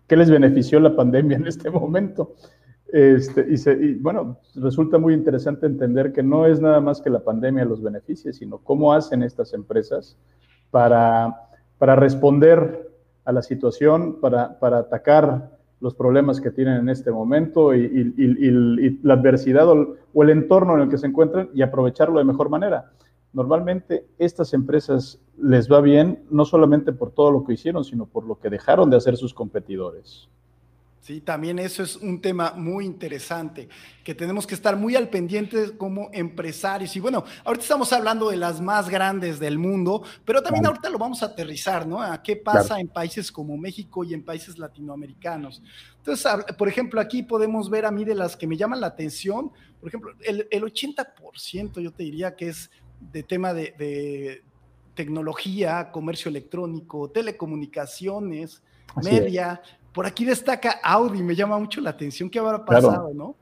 qué 0.06 0.16
les 0.16 0.30
benefició 0.30 0.78
la 0.78 0.94
pandemia 0.94 1.38
en 1.38 1.46
este 1.46 1.70
momento? 1.70 2.34
Este, 2.96 3.44
y, 3.48 3.94
bueno, 3.94 4.38
resulta 4.54 4.98
muy 4.98 5.14
interesante 5.14 5.66
entender 5.66 6.12
que 6.12 6.22
no 6.22 6.46
es 6.46 6.60
nada 6.60 6.80
más 6.80 7.00
que 7.00 7.10
la 7.10 7.24
pandemia 7.24 7.64
los 7.64 7.82
beneficios, 7.82 8.36
sino 8.36 8.58
cómo 8.58 8.92
hacen 8.92 9.24
estas 9.24 9.52
empresas 9.52 10.16
para, 10.70 11.48
para 11.76 11.96
responder 11.96 12.88
a 13.24 13.32
la 13.32 13.42
situación, 13.42 14.20
para, 14.20 14.60
para 14.60 14.78
atacar 14.78 15.58
los 15.80 15.96
problemas 15.96 16.40
que 16.40 16.52
tienen 16.52 16.76
en 16.76 16.88
este 16.88 17.10
momento 17.10 17.74
y, 17.74 19.00
la 19.02 19.14
adversidad 19.14 19.68
o, 19.68 20.22
el 20.22 20.30
entorno 20.30 20.76
en 20.76 20.82
el 20.82 20.88
que 20.88 20.98
se 20.98 21.08
encuentran 21.08 21.50
y 21.52 21.62
aprovecharlo 21.62 22.20
de 22.20 22.24
mejor 22.24 22.48
manera. 22.48 22.92
Normalmente 23.32 24.06
estas 24.18 24.54
empresas 24.54 25.20
les 25.36 25.68
va 25.68 25.80
bien 25.80 26.22
no 26.30 26.44
solamente 26.44 26.92
por 26.92 27.10
todo 27.10 27.32
lo 27.32 27.42
que 27.42 27.54
hicieron, 27.54 27.82
sino 27.82 28.06
por 28.06 28.24
lo 28.24 28.38
que 28.38 28.50
dejaron 28.50 28.88
de 28.88 28.98
hacer 28.98 29.16
sus 29.16 29.34
competidores. 29.34 30.30
Sí, 31.04 31.20
también 31.20 31.58
eso 31.58 31.82
es 31.82 31.96
un 31.96 32.18
tema 32.18 32.54
muy 32.56 32.86
interesante, 32.86 33.68
que 34.02 34.14
tenemos 34.14 34.46
que 34.46 34.54
estar 34.54 34.74
muy 34.74 34.96
al 34.96 35.10
pendiente 35.10 35.76
como 35.76 36.08
empresarios. 36.14 36.96
Y 36.96 37.00
bueno, 37.00 37.24
ahorita 37.44 37.62
estamos 37.62 37.92
hablando 37.92 38.30
de 38.30 38.38
las 38.38 38.58
más 38.58 38.88
grandes 38.88 39.38
del 39.38 39.58
mundo, 39.58 40.02
pero 40.24 40.42
también 40.42 40.64
ahorita 40.64 40.88
lo 40.88 40.96
vamos 40.96 41.22
a 41.22 41.26
aterrizar, 41.26 41.86
¿no? 41.86 42.00
A 42.00 42.22
qué 42.22 42.36
pasa 42.36 42.80
en 42.80 42.88
países 42.88 43.30
como 43.30 43.54
México 43.58 44.02
y 44.02 44.14
en 44.14 44.24
países 44.24 44.56
latinoamericanos. 44.56 45.62
Entonces, 45.98 46.26
por 46.56 46.68
ejemplo, 46.68 46.98
aquí 46.98 47.22
podemos 47.22 47.68
ver 47.68 47.84
a 47.84 47.90
mí 47.90 48.06
de 48.06 48.14
las 48.14 48.34
que 48.34 48.46
me 48.46 48.56
llaman 48.56 48.80
la 48.80 48.86
atención, 48.86 49.52
por 49.80 49.88
ejemplo, 49.90 50.14
el, 50.22 50.48
80% 50.48 51.82
yo 51.82 51.92
te 51.92 52.04
diría 52.04 52.34
que 52.34 52.48
es 52.48 52.70
de 53.12 53.22
tema 53.22 53.52
de, 53.52 54.42
tecnología, 54.94 55.90
comercio 55.90 56.30
electrónico, 56.30 57.10
telecomunicaciones, 57.10 58.62
media. 59.02 59.60
Por 59.94 60.06
aquí 60.06 60.24
destaca 60.24 60.80
Audi, 60.82 61.22
me 61.22 61.36
llama 61.36 61.56
mucho 61.56 61.80
la 61.80 61.90
atención 61.90 62.28
qué 62.28 62.40
habrá 62.40 62.64
pasado, 62.64 63.14
¿no? 63.14 63.36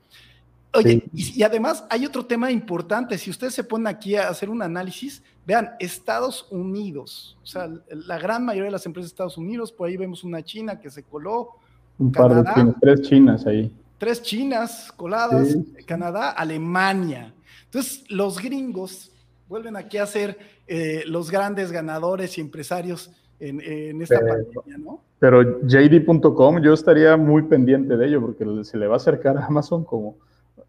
Oye, 0.74 1.02
y, 1.14 1.42
además 1.42 1.84
hay 1.88 2.04
otro 2.04 2.24
tema 2.26 2.50
importante, 2.50 3.16
si 3.16 3.30
ustedes 3.30 3.54
se 3.54 3.64
ponen 3.64 3.86
aquí 3.86 4.16
a 4.16 4.28
hacer 4.28 4.50
un 4.50 4.60
análisis, 4.62 5.22
vean, 5.46 5.70
Estados 5.80 6.46
Unidos, 6.50 7.38
o 7.42 7.46
sea, 7.46 7.70
la 7.88 8.18
gran 8.18 8.44
mayoría 8.44 8.66
de 8.66 8.72
las 8.72 8.84
empresas 8.84 9.10
de 9.10 9.14
Estados 9.14 9.38
Unidos, 9.38 9.72
por 9.72 9.88
ahí 9.88 9.96
vemos 9.96 10.24
una 10.24 10.42
China 10.42 10.78
que 10.78 10.90
se 10.90 11.02
coló. 11.02 11.56
Un 11.98 12.12
par 12.12 12.34
de 12.34 12.52
chinas, 12.54 12.74
tres 12.80 13.02
chinas 13.02 13.46
ahí. 13.46 13.74
Tres 13.96 14.22
chinas 14.22 14.92
coladas, 14.92 15.56
Canadá, 15.86 16.30
Alemania. 16.30 17.32
Entonces, 17.64 18.04
los 18.10 18.40
gringos 18.40 19.10
vuelven 19.48 19.76
aquí 19.76 19.96
a 19.96 20.06
ser 20.06 20.38
eh, 20.66 21.02
los 21.06 21.30
grandes 21.30 21.72
ganadores 21.72 22.36
y 22.36 22.40
empresarios 22.42 23.10
en, 23.42 24.02
esta 24.02 24.20
pandemia, 24.20 24.78
¿no? 24.78 25.00
Pero 25.18 25.60
JD.com, 25.62 26.60
yo 26.60 26.72
estaría 26.72 27.16
muy 27.16 27.42
pendiente 27.42 27.96
de 27.96 28.06
ello 28.06 28.20
porque 28.20 28.64
se 28.64 28.76
le 28.76 28.86
va 28.86 28.94
a 28.94 28.96
acercar 28.96 29.36
a 29.36 29.46
Amazon 29.46 29.84
como. 29.84 30.16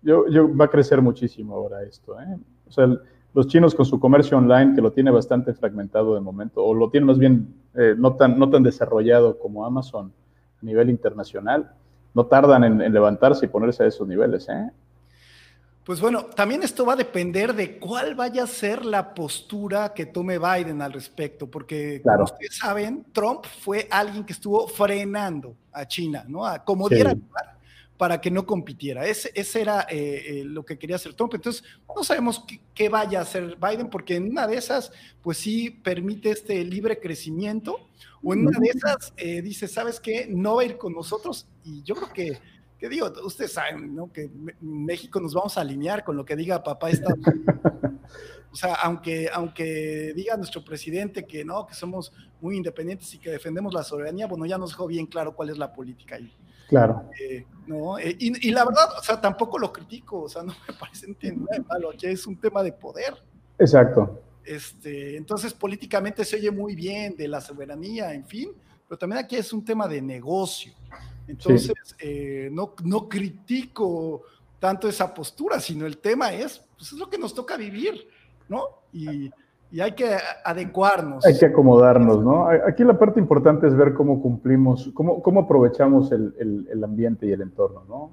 Yo, 0.02 0.28
yo 0.28 0.54
va 0.56 0.66
a 0.66 0.70
crecer 0.70 1.02
muchísimo 1.02 1.56
ahora 1.56 1.84
esto. 1.84 2.20
¿eh? 2.20 2.38
O 2.68 2.72
sea, 2.72 2.88
los 3.34 3.48
chinos 3.48 3.74
con 3.74 3.86
su 3.86 4.00
comercio 4.00 4.38
online, 4.38 4.76
que 4.76 4.82
lo 4.82 4.92
tiene 4.92 5.12
bastante 5.12 5.54
fragmentado 5.54 6.14
de 6.14 6.22
momento, 6.22 6.64
o 6.64 6.74
lo 6.74 6.90
tiene 6.90 7.06
más 7.06 7.18
bien 7.18 7.54
eh, 7.76 7.96
no, 7.98 8.16
tan, 8.16 8.38
no 8.38 8.50
tan 8.50 8.64
desarrollado 8.64 9.40
como 9.40 9.66
Amazon 9.66 10.12
a 10.62 10.66
nivel 10.66 10.90
internacional, 10.90 11.72
no 12.14 12.26
tardan 12.26 12.64
en, 12.64 12.82
en 12.82 12.94
levantarse 12.94 13.46
y 13.46 13.50
ponerse 13.50 13.84
a 13.84 13.88
esos 13.88 14.08
niveles. 14.08 14.50
¿eh? 14.50 14.72
Pues 15.86 16.00
bueno, 16.00 16.26
también 16.26 16.64
esto 16.64 16.86
va 16.86 16.94
a 16.94 16.96
depender 16.96 17.54
de 17.54 17.78
cuál 17.78 18.16
vaya 18.16 18.44
a 18.44 18.48
ser 18.48 18.86
la 18.86 19.14
postura 19.14 19.94
que 19.94 20.06
tome 20.06 20.40
Biden 20.40 20.82
al 20.82 20.94
respecto, 20.94 21.48
porque 21.48 22.02
como 22.02 22.24
ustedes 22.24 22.58
saben, 22.58 23.06
Trump 23.12 23.46
fue 23.60 23.88
alguien 23.92 24.24
que 24.24 24.32
estuvo 24.34 24.68
frenando 24.68 25.58
a 25.74 25.86
China, 25.86 26.24
¿no? 26.28 26.46
A 26.46 26.64
como 26.64 26.88
diera 26.88 27.14
lugar 27.14 27.54
para 28.04 28.20
que 28.20 28.32
no 28.32 28.46
compitiera. 28.46 29.06
Ese, 29.06 29.32
ese 29.34 29.62
era 29.62 29.88
eh, 29.90 30.24
eh, 30.28 30.44
lo 30.44 30.66
que 30.66 30.78
quería 30.78 30.96
hacer 30.98 31.14
Trump. 31.14 31.36
Entonces, 31.36 31.64
no 31.96 32.04
sabemos 32.04 32.44
qué, 32.74 32.90
vaya 32.90 33.20
a 33.20 33.22
hacer 33.22 33.58
Biden, 33.58 33.90
porque 33.90 34.16
en 34.16 34.30
una 34.30 34.48
de 34.48 34.58
esas, 34.58 34.92
pues 35.22 35.38
sí 35.38 35.70
permite 35.70 36.32
este 36.32 36.64
libre 36.66 37.00
crecimiento, 37.00 37.88
o 38.22 38.34
en 38.34 38.48
una 38.48 38.60
de 38.60 38.70
esas 38.70 39.14
eh, 39.16 39.42
dice, 39.42 39.68
¿sabes 39.68 40.00
qué? 40.00 40.28
No 40.30 40.56
va 40.56 40.64
a 40.64 40.66
ir 40.66 40.78
con 40.78 40.94
nosotros, 40.94 41.48
y 41.64 41.82
yo 41.84 41.96
creo 41.96 42.12
que 42.12 42.40
que 42.84 42.90
digo, 42.90 43.10
ustedes 43.24 43.54
saben, 43.54 43.96
¿no? 43.96 44.12
Que 44.12 44.30
México 44.60 45.22
nos 45.22 45.34
vamos 45.34 45.58
a 45.58 45.62
alinear 45.62 46.04
con 46.04 46.18
lo 46.18 46.26
que 46.26 46.36
diga 46.36 46.62
papá 46.62 46.90
Estados 46.90 47.18
O 48.52 48.58
sea, 48.58 48.74
aunque, 48.74 49.30
aunque 49.32 50.12
diga 50.14 50.36
nuestro 50.36 50.66
presidente 50.66 51.26
que 51.26 51.46
no, 51.46 51.66
que 51.66 51.76
somos 51.76 52.12
muy 52.42 52.58
independientes 52.58 53.14
y 53.14 53.20
que 53.20 53.32
defendemos 53.32 53.74
la 53.74 53.84
soberanía, 53.84 54.28
bueno, 54.28 54.46
ya 54.46 54.58
nos 54.58 54.72
dejó 54.72 54.88
bien 54.88 55.06
claro 55.06 55.34
cuál 55.34 55.50
es 55.50 55.58
la 55.58 55.72
política 55.72 56.18
ahí. 56.18 56.36
Claro. 56.68 57.10
Eh, 57.22 57.46
¿no? 57.68 57.98
Eh, 58.00 58.18
y, 58.20 58.52
la 58.52 58.66
verdad, 58.66 58.90
o 59.00 59.02
sea, 59.02 59.22
tampoco 59.22 59.58
lo 59.58 59.72
critico, 59.72 60.24
o 60.24 60.28
sea, 60.28 60.44
no 60.44 60.54
me 60.68 60.74
parece 60.78 61.08
nada 61.08 61.64
malo, 61.70 61.92
aquí 61.92 62.08
es 62.08 62.28
un 62.28 62.36
tema 62.36 62.62
de 62.64 62.74
poder. 62.74 63.14
Exacto. 63.60 64.22
Este, 64.44 65.16
entonces, 65.16 65.54
políticamente 65.54 66.26
se 66.26 66.36
oye 66.36 66.52
muy 66.52 66.76
bien 66.76 67.16
de 67.16 67.30
la 67.30 67.40
soberanía, 67.40 68.14
en 68.14 68.26
fin, 68.26 68.52
pero 68.90 69.00
también 69.00 69.24
aquí 69.24 69.38
es 69.38 69.54
un 69.54 69.64
tema 69.64 69.88
de 69.88 70.02
negocio. 70.02 70.74
Entonces, 71.28 71.74
eh, 72.00 72.50
no, 72.52 72.74
no 72.84 73.08
critico 73.08 74.24
tanto 74.60 74.88
esa 74.88 75.14
postura, 75.14 75.60
sino 75.60 75.86
el 75.86 75.98
tema 75.98 76.32
es, 76.34 76.62
pues 76.78 76.94
es 76.94 77.00
lo 77.00 77.10
que 77.10 77.18
nos 77.18 77.34
toca 77.34 77.58
vivir, 77.58 78.08
¿no? 78.48 78.64
Y, 78.92 79.30
y 79.72 79.82
hay 79.82 79.94
que 79.94 80.16
adecuarnos. 80.46 81.26
Hay 81.26 81.38
que 81.38 81.48
acomodarnos, 81.48 82.24
¿no? 82.24 82.48
Aquí 82.48 82.84
la 82.84 82.98
parte 82.98 83.20
importante 83.20 83.68
es 83.68 83.76
ver 83.76 83.94
cómo 83.94 84.22
cumplimos, 84.22 84.92
cómo, 84.94 85.22
cómo 85.22 85.42
aprovechamos 85.42 86.12
el, 86.12 86.34
el, 86.40 86.68
el, 86.72 86.84
ambiente 86.84 87.26
y 87.26 87.32
el 87.32 87.42
entorno, 87.42 87.84
¿no? 87.90 88.12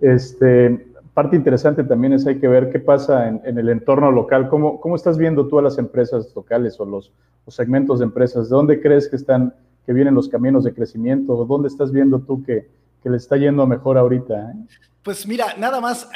Este, 0.00 0.86
parte 1.14 1.36
interesante 1.36 1.84
también 1.84 2.14
es 2.14 2.26
hay 2.26 2.38
que 2.38 2.48
ver 2.48 2.70
qué 2.70 2.80
pasa 2.80 3.28
en, 3.28 3.42
en 3.44 3.58
el 3.58 3.68
entorno 3.68 4.10
local, 4.10 4.48
cómo, 4.48 4.80
cómo 4.80 4.96
estás 4.96 5.18
viendo 5.18 5.46
tú 5.48 5.58
a 5.58 5.62
las 5.62 5.78
empresas 5.78 6.34
locales 6.34 6.80
o 6.80 6.86
los, 6.86 7.12
los 7.44 7.54
segmentos 7.54 7.98
de 7.98 8.06
empresas, 8.06 8.48
¿de 8.48 8.56
dónde 8.56 8.80
crees 8.80 9.08
que 9.08 9.16
están 9.16 9.54
que 9.86 9.92
vienen 9.92 10.14
los 10.14 10.28
caminos 10.28 10.64
de 10.64 10.74
crecimiento? 10.74 11.44
¿Dónde 11.44 11.68
estás 11.68 11.92
viendo 11.92 12.20
tú 12.20 12.42
que, 12.42 12.68
que 13.02 13.10
le 13.10 13.16
está 13.16 13.36
yendo 13.36 13.66
mejor 13.66 13.98
ahorita? 13.98 14.52
Eh? 14.52 14.76
Pues 15.02 15.26
mira, 15.26 15.54
nada 15.56 15.80
más, 15.80 16.08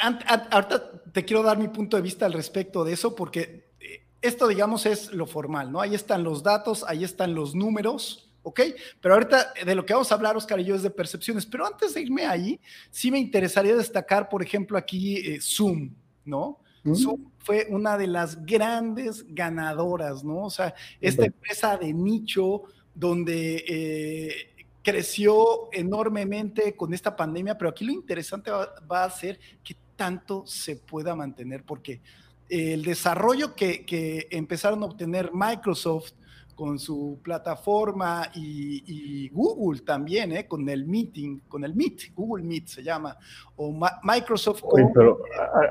ahorita 0.51 0.91
te 1.11 1.25
quiero 1.25 1.43
dar 1.43 1.57
mi 1.57 1.67
punto 1.67 1.97
de 1.97 2.03
vista 2.03 2.25
al 2.25 2.33
respecto 2.33 2.83
de 2.83 2.93
eso, 2.93 3.15
porque 3.15 3.69
eh, 3.79 4.03
esto, 4.21 4.47
digamos, 4.47 4.85
es 4.85 5.11
lo 5.13 5.25
formal, 5.25 5.71
¿no? 5.71 5.81
Ahí 5.81 5.93
están 5.93 6.23
los 6.23 6.43
datos, 6.43 6.85
ahí 6.87 7.03
están 7.03 7.35
los 7.35 7.53
números, 7.53 8.31
¿ok? 8.43 8.61
Pero 9.01 9.15
ahorita 9.15 9.53
de 9.65 9.75
lo 9.75 9.85
que 9.85 9.93
vamos 9.93 10.09
a 10.11 10.15
hablar, 10.15 10.37
Oscar 10.37 10.59
y 10.61 10.65
yo, 10.65 10.75
es 10.75 10.83
de 10.83 10.89
percepciones. 10.89 11.45
Pero 11.45 11.65
antes 11.65 11.93
de 11.93 12.01
irme 12.01 12.25
ahí, 12.25 12.59
sí 12.89 13.11
me 13.11 13.19
interesaría 13.19 13.75
destacar, 13.75 14.29
por 14.29 14.41
ejemplo, 14.41 14.77
aquí 14.77 15.17
eh, 15.17 15.39
Zoom, 15.41 15.93
¿no? 16.23 16.59
Mm. 16.83 16.95
Zoom 16.95 17.31
fue 17.39 17.67
una 17.69 17.97
de 17.97 18.07
las 18.07 18.45
grandes 18.45 19.25
ganadoras, 19.27 20.23
¿no? 20.23 20.45
O 20.45 20.49
sea, 20.49 20.73
esta 21.01 21.25
empresa 21.25 21.75
de 21.75 21.93
nicho 21.93 22.63
donde 22.97 23.63
eh, 23.67 24.65
creció 24.81 25.69
enormemente 25.71 26.75
con 26.75 26.93
esta 26.93 27.15
pandemia, 27.15 27.57
pero 27.57 27.69
aquí 27.69 27.85
lo 27.85 27.91
interesante 27.91 28.49
va, 28.49 29.03
a 29.03 29.09
ser 29.11 29.39
que 29.63 29.75
tanto 29.95 30.47
se 30.47 30.77
pueda 30.77 31.15
mantener, 31.15 31.63
porque 31.63 32.01
el 32.49 32.83
desarrollo 32.83 33.53
que, 33.53 34.27
empezaron 34.31 34.81
a 34.81 34.87
obtener 34.87 35.29
Microsoft 35.31 36.13
con 36.55 36.79
su 36.79 37.19
plataforma 37.21 38.31
y, 38.33 39.29
Google 39.29 39.81
también, 39.81 40.31
¿eh? 40.31 40.47
con 40.47 40.67
el 40.67 40.87
Meeting, 40.87 41.41
con 41.47 41.63
el 41.63 41.75
Meet, 41.75 42.15
Google 42.15 42.43
Meet 42.43 42.65
se 42.65 42.81
llama, 42.81 43.15
o 43.57 43.77
Microsoft. 44.01 44.63
pero 44.95 45.19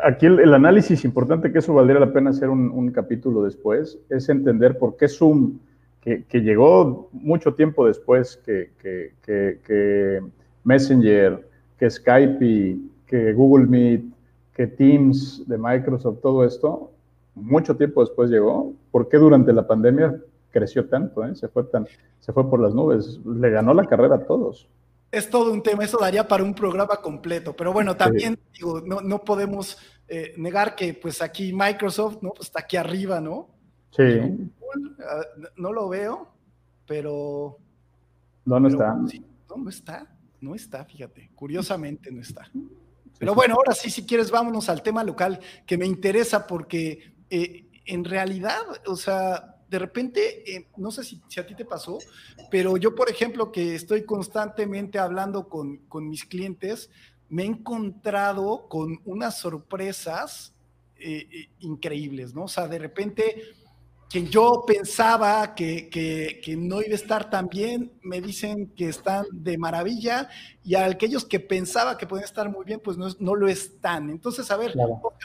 aquí 0.05 0.27
el, 0.27 0.55
análisis 0.55 1.05
importante, 1.05 1.51
que 1.51 1.59
eso 1.59 1.75
valdría 1.75 1.99
la 1.99 2.13
pena 2.13 2.31
hacer 2.31 2.51
un, 2.51 2.71
un 2.71 2.93
capítulo 2.93 3.43
después, 3.43 3.99
es 4.11 4.29
entender 4.29 4.79
por 4.79 4.97
qué 4.97 5.09
Zoom 5.09 5.59
que, 6.07 6.41
llegó 6.41 7.09
mucho 7.13 7.55
tiempo 7.55 7.87
después 7.87 8.37
que, 8.45 8.71
que, 8.81 10.23
Messenger, 10.63 11.49
que 11.79 11.91
Skype, 11.91 12.79
que 13.07 13.33
Google 13.33 13.67
Meet, 13.67 14.05
que 14.55 14.69
Teams 14.69 15.43
de 15.47 15.59
Microsoft, 15.59 16.21
todo 16.23 16.45
esto, 16.45 16.93
mucho 17.35 17.77
tiempo 17.77 18.03
después 18.03 18.31
llegó. 18.31 18.73
¿Por 18.93 19.09
qué 19.09 19.17
durante 19.17 19.53
la 19.53 19.67
pandemia 19.67 20.17
creció 20.53 20.89
tanto? 20.89 21.25
Eh? 21.25 21.35
Se, 21.35 21.49
fue 21.49 21.65
tan, 21.65 21.89
se 22.21 22.33
fue 22.33 22.49
por 22.49 22.61
las 22.61 22.73
nubes, 22.73 23.19
le 23.25 23.51
ganó 23.51 23.75
la 23.75 23.85
carrera 23.85 24.15
a 24.15 24.27
todos. 24.27 24.69
Es 25.11 25.29
todo 25.29 25.53
un 25.53 25.63
tema, 25.63 25.85
eso 25.85 25.99
daría 26.01 26.27
para 26.27 26.45
un 26.45 26.55
programa 26.55 26.97
completo, 26.97 27.55
pero 27.55 27.73
bueno, 27.73 27.97
también 27.97 28.39
digo, 28.53 28.81
no, 28.81 29.01
no 29.01 29.25
podemos 29.25 29.79
eh, 30.09 30.35
negar 30.37 30.75
que 30.75 30.95
pues 30.95 31.23
aquí 31.23 31.53
Microsoft, 31.53 32.19
¿no? 32.23 32.31
Pues 32.31 32.49
está 32.49 32.61
aquí 32.61 32.77
arriba, 32.77 33.21
¿no? 33.21 33.56
Sí. 33.97 34.53
Ah, 35.01 35.23
no 35.57 35.73
lo 35.73 35.89
veo, 35.89 36.29
pero... 36.87 37.59
No, 38.45 38.61
no 38.61 38.69
está. 38.69 38.95
no, 38.95 39.57
no 39.57 39.71
está, 39.71 40.17
no 40.41 40.55
está, 40.55 40.85
fíjate, 40.85 41.31
curiosamente 41.35 42.13
no 42.13 42.21
está. 42.21 42.51
Pero 43.19 43.35
bueno, 43.35 43.55
ahora 43.55 43.73
sí, 43.73 43.91
si 43.91 44.05
quieres, 44.05 44.31
vámonos 44.31 44.69
al 44.69 44.83
tema 44.83 45.03
local, 45.03 45.41
que 45.67 45.79
me 45.79 45.87
interesa 45.87 46.47
porque 46.47 47.15
eh, 47.31 47.67
en 47.87 48.05
realidad, 48.05 48.61
o 48.87 48.97
sea, 48.97 49.57
de 49.69 49.79
repente, 49.79 50.55
eh, 50.55 50.69
no 50.77 50.91
sé 50.91 51.03
si, 51.03 51.21
a 51.39 51.47
ti 51.47 51.55
te 51.55 51.65
pasó, 51.65 51.99
pero 52.51 52.77
yo, 52.77 52.95
por 52.95 53.11
ejemplo, 53.11 53.51
que 53.51 53.75
estoy 53.75 54.05
constantemente 54.05 54.99
hablando 54.99 55.49
con, 55.49 55.79
con 55.89 56.09
mis 56.09 56.25
clientes, 56.25 56.91
me 57.29 57.43
he 57.43 57.47
encontrado 57.47 58.69
con 58.69 59.01
unas 59.05 59.39
sorpresas 59.39 60.55
eh, 60.99 61.49
increíbles, 61.61 62.35
¿no? 62.35 62.45
O 62.45 62.49
sea, 62.49 62.69
de 62.69 62.79
repente 62.79 63.43
quien 64.09 64.29
yo 64.29 64.65
pensaba 64.67 65.55
que, 65.55 65.89
que, 65.91 66.57
no 66.57 66.81
iba 66.81 66.93
a 66.93 66.95
estar 66.95 67.29
tan 67.29 67.49
bien, 67.49 67.93
me 68.03 68.21
dicen 68.21 68.69
que 68.77 68.89
están 68.89 69.25
de 69.33 69.59
maravilla, 69.59 70.29
y 70.63 70.75
a 70.75 70.87
aquellos 70.87 71.25
que 71.25 71.41
pensaba 71.41 71.99
que 71.99 72.07
podían 72.07 72.25
estar 72.25 72.51
muy 72.51 72.65
bien, 72.65 72.81
pues 72.83 72.97
no, 72.97 73.09
no 73.19 73.35
lo 73.35 73.49
están. 73.49 74.11
Entonces, 74.11 74.51
a 74.51 74.57
ver, 74.57 74.75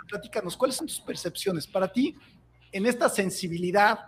platícanos, 0.09 0.57
¿cuáles 0.57 0.75
son 0.75 0.87
tus 0.87 0.99
percepciones 0.99 1.67
para 1.67 1.91
ti 1.91 2.15
en 2.71 2.85
esta 2.85 3.07
sensibilidad 3.07 3.99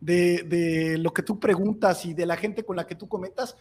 de, 0.00 0.42
de, 0.44 0.98
lo 0.98 1.12
que 1.12 1.22
tú 1.22 1.38
preguntas 1.38 2.04
y 2.06 2.14
de 2.14 2.26
la 2.26 2.36
gente 2.36 2.64
con 2.64 2.76
la 2.76 2.86
que 2.86 2.94
tú 2.94 3.08
comentas? 3.08 3.56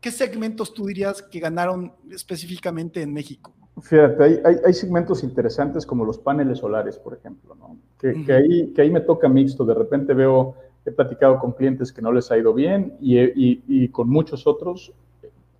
¿Qué 0.00 0.10
segmentos 0.10 0.74
tú 0.74 0.86
dirías 0.86 1.22
que 1.22 1.40
ganaron 1.40 1.94
específicamente 2.10 3.02
en 3.02 3.12
México? 3.12 3.54
Fíjate, 3.82 4.42
hay, 4.64 4.72
segmentos 4.74 5.22
interesantes 5.22 5.86
como 5.86 6.04
los 6.04 6.18
paneles 6.18 6.58
solares, 6.58 6.98
por 6.98 7.14
ejemplo, 7.14 7.54
¿no? 7.54 7.76
que, 7.98 8.32
ahí, 8.32 8.72
que 8.72 8.82
ahí 8.82 8.90
me 8.90 9.00
toca 9.00 9.28
mixto. 9.28 9.64
De 9.64 9.74
repente 9.74 10.14
veo, 10.14 10.54
he 10.84 10.90
platicado 10.90 11.38
con 11.38 11.52
clientes 11.52 11.92
que 11.92 12.02
no 12.02 12.12
les 12.12 12.30
ha 12.30 12.38
ido 12.38 12.52
bien 12.52 12.96
y, 13.00 13.88
con 13.88 14.08
muchos 14.08 14.46
otros, 14.46 14.92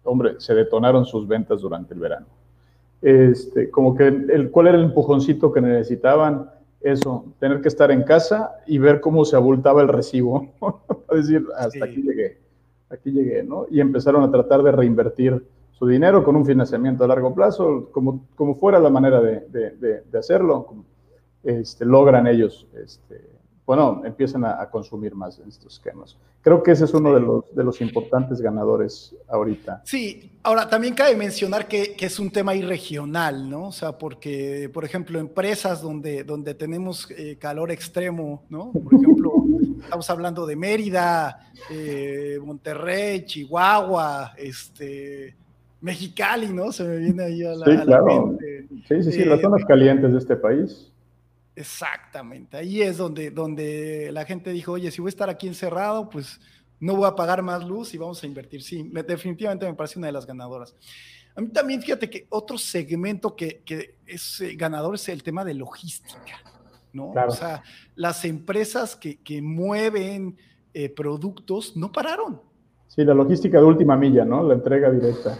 hombre, 0.04 0.34
se 0.38 0.54
detonaron 0.54 1.04
sus 1.04 1.26
ventas 1.26 1.60
durante 1.60 1.94
el 1.94 2.00
verano. 2.00 2.26
Este, 3.02 3.70
como 3.70 3.94
que 3.94 4.08
el, 4.08 4.50
cuál 4.50 4.68
era 4.68 4.78
el 4.78 4.84
empujoncito 4.84 5.52
que 5.52 5.60
necesitaban, 5.60 6.50
eso, 6.82 7.26
tener 7.38 7.60
que 7.60 7.68
estar 7.68 7.90
en 7.90 8.02
casa 8.04 8.56
y 8.66 8.78
ver 8.78 9.00
cómo 9.00 9.24
se 9.24 9.36
abultaba 9.36 9.82
el 9.82 9.88
recibo, 9.88 10.48
para 10.60 11.20
decir, 11.20 11.46
hasta 11.56 11.84
aquí 11.84 12.02
llegué, 12.02 12.38
aquí 12.88 13.10
llegué, 13.10 13.42
¿no? 13.42 13.66
Y 13.70 13.80
empezaron 13.80 14.22
a 14.24 14.30
tratar 14.30 14.62
de 14.62 14.72
reinvertir 14.72 15.44
su 15.80 15.86
dinero 15.88 16.22
con 16.22 16.36
un 16.36 16.46
financiamiento 16.46 17.02
a 17.02 17.08
largo 17.08 17.34
plazo, 17.34 17.90
como, 17.90 18.28
como 18.36 18.54
fuera 18.54 18.78
la 18.78 18.90
manera 18.90 19.20
de, 19.20 19.40
de, 19.48 20.02
de 20.02 20.18
hacerlo, 20.18 20.84
este, 21.42 21.84
logran 21.84 22.26
ellos, 22.26 22.66
este, 22.74 23.30
bueno, 23.64 24.02
empiezan 24.04 24.44
a, 24.44 24.68
consumir 24.68 25.14
más 25.14 25.38
en 25.38 25.48
estos 25.48 25.74
esquemas. 25.74 26.16
Creo 26.42 26.62
que 26.62 26.72
ese 26.72 26.86
es 26.86 26.92
uno 26.92 27.14
de, 27.14 27.20
los, 27.20 27.54
de 27.54 27.62
los 27.62 27.80
importantes 27.80 28.40
ganadores 28.40 29.14
ahorita. 29.28 29.82
Sí, 29.84 30.32
ahora 30.42 30.68
también 30.68 30.92
cabe 30.92 31.14
mencionar 31.14 31.68
que, 31.68 31.94
que, 31.94 32.06
es 32.06 32.18
un 32.18 32.30
tema 32.30 32.54
irregional, 32.54 33.48
¿no? 33.48 33.68
O 33.68 33.72
sea, 33.72 33.96
porque, 33.96 34.68
por 34.74 34.84
ejemplo, 34.84 35.20
empresas 35.20 35.80
donde, 35.80 36.24
donde 36.24 36.54
tenemos 36.54 37.08
eh, 37.12 37.36
calor 37.38 37.70
extremo, 37.70 38.42
¿no? 38.48 38.72
Por 38.72 38.92
ejemplo, 38.92 39.32
estamos 39.84 40.10
hablando 40.10 40.46
de 40.46 40.56
Mérida, 40.56 41.52
eh, 41.70 42.40
Monterrey, 42.44 43.24
Chihuahua, 43.24 44.32
este, 44.36 45.36
Mexicali, 45.80 46.48
¿no? 46.52 46.72
Se 46.72 46.84
me 46.84 46.98
viene 46.98 47.24
ahí 47.24 47.42
a 47.44 47.54
la, 47.54 47.64
sí, 47.64 47.84
claro. 47.84 48.38
Sí, 48.88 49.02
sí, 49.02 49.12
sí, 49.12 49.24
las 49.24 49.38
eh, 49.38 49.42
zonas 49.42 49.64
calientes 49.64 50.12
de 50.12 50.18
este 50.18 50.36
país. 50.36 50.92
Exactamente, 51.56 52.56
ahí 52.56 52.80
es 52.80 52.96
donde, 52.96 53.30
donde 53.30 54.10
la 54.12 54.24
gente 54.24 54.50
dijo, 54.50 54.72
oye, 54.72 54.90
si 54.90 55.00
voy 55.00 55.08
a 55.08 55.10
estar 55.10 55.30
aquí 55.30 55.46
encerrado, 55.46 56.08
pues 56.08 56.40
no 56.78 56.96
voy 56.96 57.06
a 57.06 57.14
pagar 57.14 57.42
más 57.42 57.64
luz 57.64 57.92
y 57.92 57.98
vamos 57.98 58.22
a 58.22 58.26
invertir. 58.26 58.62
Sí, 58.62 58.90
definitivamente 59.06 59.66
me 59.66 59.74
parece 59.74 59.98
una 59.98 60.06
de 60.08 60.12
las 60.12 60.26
ganadoras. 60.26 60.74
A 61.36 61.40
mí 61.40 61.48
también, 61.48 61.80
fíjate 61.80 62.08
que 62.08 62.26
otro 62.30 62.58
segmento 62.58 63.36
que, 63.36 63.62
que 63.64 63.96
es 64.06 64.40
eh, 64.40 64.54
ganador 64.56 64.94
es 64.94 65.08
el 65.08 65.22
tema 65.22 65.44
de 65.44 65.54
logística, 65.54 66.38
¿no? 66.92 67.10
O 67.10 67.30
sea, 67.30 67.62
las 67.94 68.24
empresas 68.24 68.96
que, 68.96 69.18
que 69.20 69.40
mueven 69.40 70.36
eh, 70.72 70.88
productos 70.88 71.76
no 71.76 71.92
pararon. 71.92 72.40
Sí, 72.88 73.04
la 73.04 73.14
logística 73.14 73.58
de 73.58 73.64
última 73.64 73.96
milla, 73.96 74.24
¿no? 74.24 74.42
La 74.42 74.54
entrega 74.54 74.90
directa. 74.90 75.38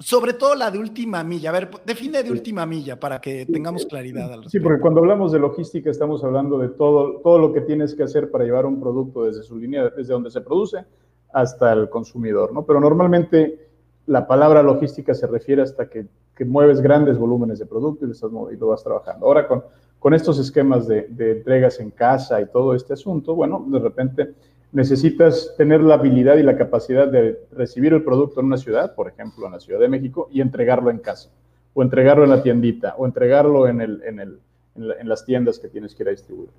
Sobre 0.00 0.32
todo 0.32 0.54
la 0.54 0.70
de 0.70 0.78
última 0.78 1.24
milla. 1.24 1.50
A 1.50 1.52
ver, 1.52 1.70
define 1.84 2.22
de 2.22 2.30
última 2.30 2.64
milla 2.66 3.00
para 3.00 3.20
que 3.20 3.46
tengamos 3.46 3.84
claridad. 3.86 4.32
Al 4.32 4.48
sí, 4.48 4.60
porque 4.60 4.80
cuando 4.80 5.00
hablamos 5.00 5.32
de 5.32 5.40
logística 5.40 5.90
estamos 5.90 6.22
hablando 6.22 6.58
de 6.58 6.68
todo, 6.68 7.20
todo 7.20 7.38
lo 7.38 7.52
que 7.52 7.62
tienes 7.62 7.94
que 7.94 8.04
hacer 8.04 8.30
para 8.30 8.44
llevar 8.44 8.64
un 8.66 8.80
producto 8.80 9.24
desde 9.24 9.42
su 9.42 9.56
línea, 9.56 9.90
desde 9.90 10.12
donde 10.12 10.30
se 10.30 10.40
produce 10.40 10.84
hasta 11.32 11.72
el 11.72 11.90
consumidor, 11.90 12.52
¿no? 12.52 12.64
Pero 12.64 12.80
normalmente 12.80 13.68
la 14.06 14.26
palabra 14.26 14.62
logística 14.62 15.14
se 15.14 15.26
refiere 15.26 15.62
hasta 15.62 15.88
que, 15.88 16.06
que 16.34 16.44
mueves 16.44 16.80
grandes 16.80 17.18
volúmenes 17.18 17.58
de 17.58 17.66
producto 17.66 18.04
y 18.04 18.08
lo, 18.08 18.14
estás, 18.14 18.30
y 18.52 18.56
lo 18.56 18.68
vas 18.68 18.82
trabajando. 18.82 19.26
Ahora, 19.26 19.46
con, 19.46 19.64
con 19.98 20.14
estos 20.14 20.38
esquemas 20.38 20.86
de, 20.86 21.08
de 21.08 21.32
entregas 21.32 21.80
en 21.80 21.90
casa 21.90 22.40
y 22.40 22.46
todo 22.46 22.74
este 22.74 22.92
asunto, 22.92 23.34
bueno, 23.34 23.64
de 23.68 23.78
repente 23.80 24.34
necesitas 24.72 25.54
tener 25.56 25.80
la 25.80 25.94
habilidad 25.94 26.36
y 26.36 26.42
la 26.42 26.56
capacidad 26.56 27.08
de 27.08 27.38
recibir 27.52 27.92
el 27.92 28.02
producto 28.02 28.40
en 28.40 28.46
una 28.46 28.58
ciudad, 28.58 28.94
por 28.94 29.08
ejemplo, 29.08 29.46
en 29.46 29.52
la 29.52 29.60
Ciudad 29.60 29.80
de 29.80 29.88
México, 29.88 30.28
y 30.30 30.40
entregarlo 30.40 30.90
en 30.90 30.98
casa, 30.98 31.30
o 31.74 31.82
entregarlo 31.82 32.24
en 32.24 32.30
la 32.30 32.42
tiendita, 32.42 32.94
o 32.98 33.06
entregarlo 33.06 33.66
en, 33.66 33.80
el, 33.80 34.02
en, 34.04 34.20
el, 34.20 34.40
en, 34.76 35.08
las 35.08 35.24
tiendas 35.24 35.58
que 35.58 35.68
tienes 35.68 35.94
que 35.94 36.02
ir 36.02 36.08
a 36.08 36.12
distribuir. 36.12 36.50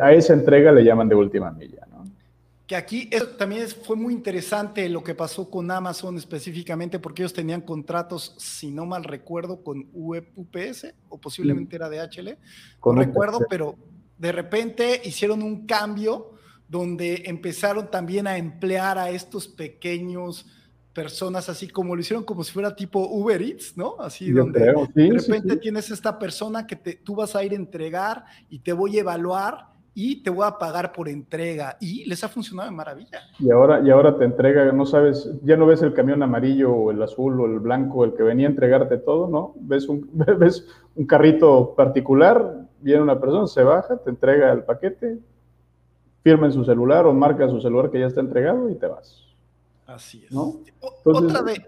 a 0.00 0.12
esa 0.12 0.34
entrega 0.34 0.72
le 0.72 0.84
llaman 0.84 1.08
de 1.08 1.14
última 1.14 1.50
milla, 1.50 1.86
¿no? 1.90 2.04
Que 2.66 2.76
aquí 2.76 3.10
también 3.36 3.68
fue 3.68 3.94
muy 3.94 4.14
interesante 4.14 4.88
lo 4.88 5.04
que 5.04 5.14
pasó 5.14 5.50
con 5.50 5.70
Amazon 5.70 6.16
específicamente, 6.16 6.98
porque 6.98 7.22
ellos 7.22 7.34
tenían 7.34 7.60
contratos, 7.60 8.34
si 8.38 8.70
no 8.70 8.86
mal 8.86 9.04
recuerdo, 9.04 9.62
con 9.62 9.86
UPS, 9.92 10.94
o 11.10 11.18
posiblemente 11.18 11.76
era 11.76 11.90
DHL, 11.90 12.38
con 12.80 12.96
recuerdo, 12.96 13.40
pero 13.50 13.76
de 14.16 14.32
repente 14.32 15.02
hicieron 15.04 15.42
un 15.42 15.66
cambio 15.66 16.33
donde 16.74 17.22
empezaron 17.26 17.88
también 17.88 18.26
a 18.26 18.36
emplear 18.36 18.98
a 18.98 19.08
estos 19.08 19.46
pequeños 19.46 20.44
personas 20.92 21.48
así 21.48 21.68
como 21.68 21.94
lo 21.94 22.00
hicieron 22.00 22.24
como 22.24 22.42
si 22.42 22.52
fuera 22.52 22.74
tipo 22.74 22.98
Uber 22.98 23.40
Eats, 23.40 23.76
¿no? 23.76 23.94
Así 24.00 24.32
donde 24.32 24.58
de 24.92 25.10
repente 25.12 25.56
tienes 25.58 25.88
esta 25.92 26.18
persona 26.18 26.66
que 26.66 26.74
te, 26.74 26.94
tú 26.94 27.14
vas 27.14 27.36
a 27.36 27.44
ir 27.44 27.52
a 27.52 27.54
entregar 27.54 28.24
y 28.50 28.58
te 28.58 28.72
voy 28.72 28.96
a 28.96 29.02
evaluar 29.02 29.68
y 29.94 30.24
te 30.24 30.30
voy 30.30 30.44
a 30.48 30.58
pagar 30.58 30.92
por 30.92 31.08
entrega 31.08 31.76
y 31.80 32.04
les 32.06 32.24
ha 32.24 32.28
funcionado 32.28 32.68
de 32.68 32.74
maravilla. 32.74 33.20
Y 33.38 33.52
ahora, 33.52 33.80
y 33.80 33.90
ahora 33.90 34.18
te 34.18 34.24
entrega, 34.24 34.72
no 34.72 34.84
sabes, 34.84 35.30
ya 35.44 35.56
no 35.56 35.66
ves 35.66 35.80
el 35.82 35.94
camión 35.94 36.24
amarillo 36.24 36.72
o 36.72 36.90
el 36.90 37.00
azul 37.00 37.40
o 37.40 37.46
el 37.46 37.60
blanco, 37.60 38.04
el 38.04 38.14
que 38.14 38.24
venía 38.24 38.48
a 38.48 38.50
entregarte 38.50 38.96
todo, 38.96 39.28
¿no? 39.28 39.54
Ves 39.60 39.88
un, 39.88 40.10
ves 40.40 40.66
un 40.96 41.06
carrito 41.06 41.72
particular, 41.76 42.66
viene 42.80 43.00
una 43.00 43.20
persona, 43.20 43.46
se 43.46 43.62
baja, 43.62 43.98
te 43.98 44.10
entrega 44.10 44.52
el 44.52 44.64
paquete, 44.64 45.20
firma 46.24 46.46
en 46.46 46.52
su 46.52 46.64
celular 46.64 47.06
o 47.06 47.12
marca 47.12 47.48
su 47.48 47.60
celular 47.60 47.90
que 47.90 48.00
ya 48.00 48.06
está 48.06 48.20
entregado 48.20 48.68
y 48.70 48.74
te 48.76 48.86
vas. 48.86 49.22
Así 49.86 50.24
es. 50.24 50.34
otra 51.04 51.42
de, 51.42 51.62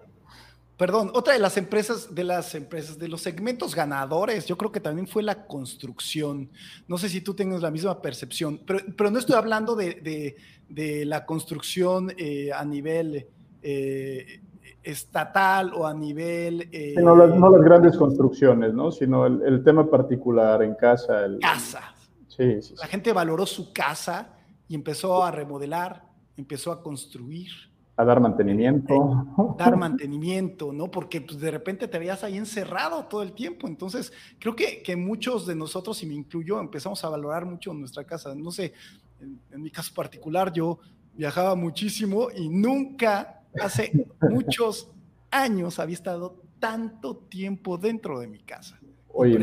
perdón, 0.78 1.10
otra 1.12 1.34
de 1.34 1.38
las 1.38 1.58
empresas, 1.58 2.14
de 2.14 2.24
las 2.24 2.54
empresas, 2.54 2.98
de 2.98 3.06
los 3.06 3.20
segmentos 3.20 3.74
ganadores, 3.74 4.46
yo 4.46 4.56
creo 4.56 4.72
que 4.72 4.80
también 4.80 5.06
fue 5.06 5.22
la 5.22 5.46
construcción. 5.46 6.48
No 6.88 6.96
sé 6.96 7.10
si 7.10 7.20
tú 7.20 7.34
tengas 7.34 7.60
la 7.60 7.70
misma 7.70 8.00
percepción, 8.00 8.58
pero, 8.66 8.80
pero 8.96 9.10
no 9.10 9.18
estoy 9.18 9.36
hablando 9.36 9.76
de, 9.76 10.34
de, 10.70 11.04
la 11.04 11.26
construcción 11.26 12.10
eh, 12.16 12.50
a 12.50 12.64
nivel 12.64 13.26
eh, 13.62 14.40
estatal 14.82 15.74
o 15.74 15.86
a 15.86 15.92
nivel... 15.92 16.70
Eh, 16.72 16.94
no, 16.96 17.14
las, 17.14 17.62
grandes 17.62 17.94
construcciones, 17.98 18.72
¿no? 18.72 18.90
Sino 18.90 19.26
el, 19.26 19.62
tema 19.62 19.90
particular 19.90 20.62
en 20.62 20.74
casa. 20.76 21.26
El, 21.26 21.40
casa. 21.40 21.94
Sí, 22.26 22.62
sí, 22.62 22.74
La 22.80 22.86
gente 22.86 23.12
valoró 23.12 23.44
su 23.44 23.70
casa 23.72 24.35
y 24.68 24.74
empezó 24.74 25.24
a 25.24 25.30
remodelar, 25.30 26.04
empezó 26.36 26.72
a 26.72 26.82
construir. 26.82 27.50
A 27.96 28.04
dar 28.04 28.20
mantenimiento. 28.20 29.54
dar 29.58 29.76
mantenimiento, 29.76 30.72
¿no? 30.72 30.90
Porque 30.90 31.20
pues, 31.20 31.40
de 31.40 31.50
repente 31.50 31.88
te 31.88 31.98
veías 31.98 32.22
ahí 32.24 32.36
encerrado 32.36 33.04
todo 33.04 33.22
el 33.22 33.32
tiempo. 33.32 33.66
Entonces, 33.66 34.12
creo 34.38 34.54
que, 34.54 34.82
que 34.82 34.96
muchos 34.96 35.46
de 35.46 35.54
nosotros, 35.54 36.02
y 36.02 36.06
me 36.06 36.14
incluyo, 36.14 36.60
empezamos 36.60 37.02
a 37.04 37.08
valorar 37.08 37.46
mucho 37.46 37.72
nuestra 37.72 38.04
casa. 38.04 38.34
No 38.34 38.50
sé, 38.50 38.74
en, 39.20 39.62
mi 39.62 39.70
caso 39.70 39.94
particular, 39.94 40.52
yo 40.52 40.78
viajaba 41.14 41.54
muchísimo 41.54 42.28
y 42.34 42.48
nunca, 42.48 43.42
hace 43.60 44.06
muchos 44.30 44.90
años, 45.30 45.78
había 45.78 45.94
estado 45.94 46.42
tanto 46.58 47.16
tiempo 47.16 47.78
dentro 47.78 48.20
de 48.20 48.26
mi 48.26 48.40
casa. 48.40 48.78
Oye, 49.16 49.38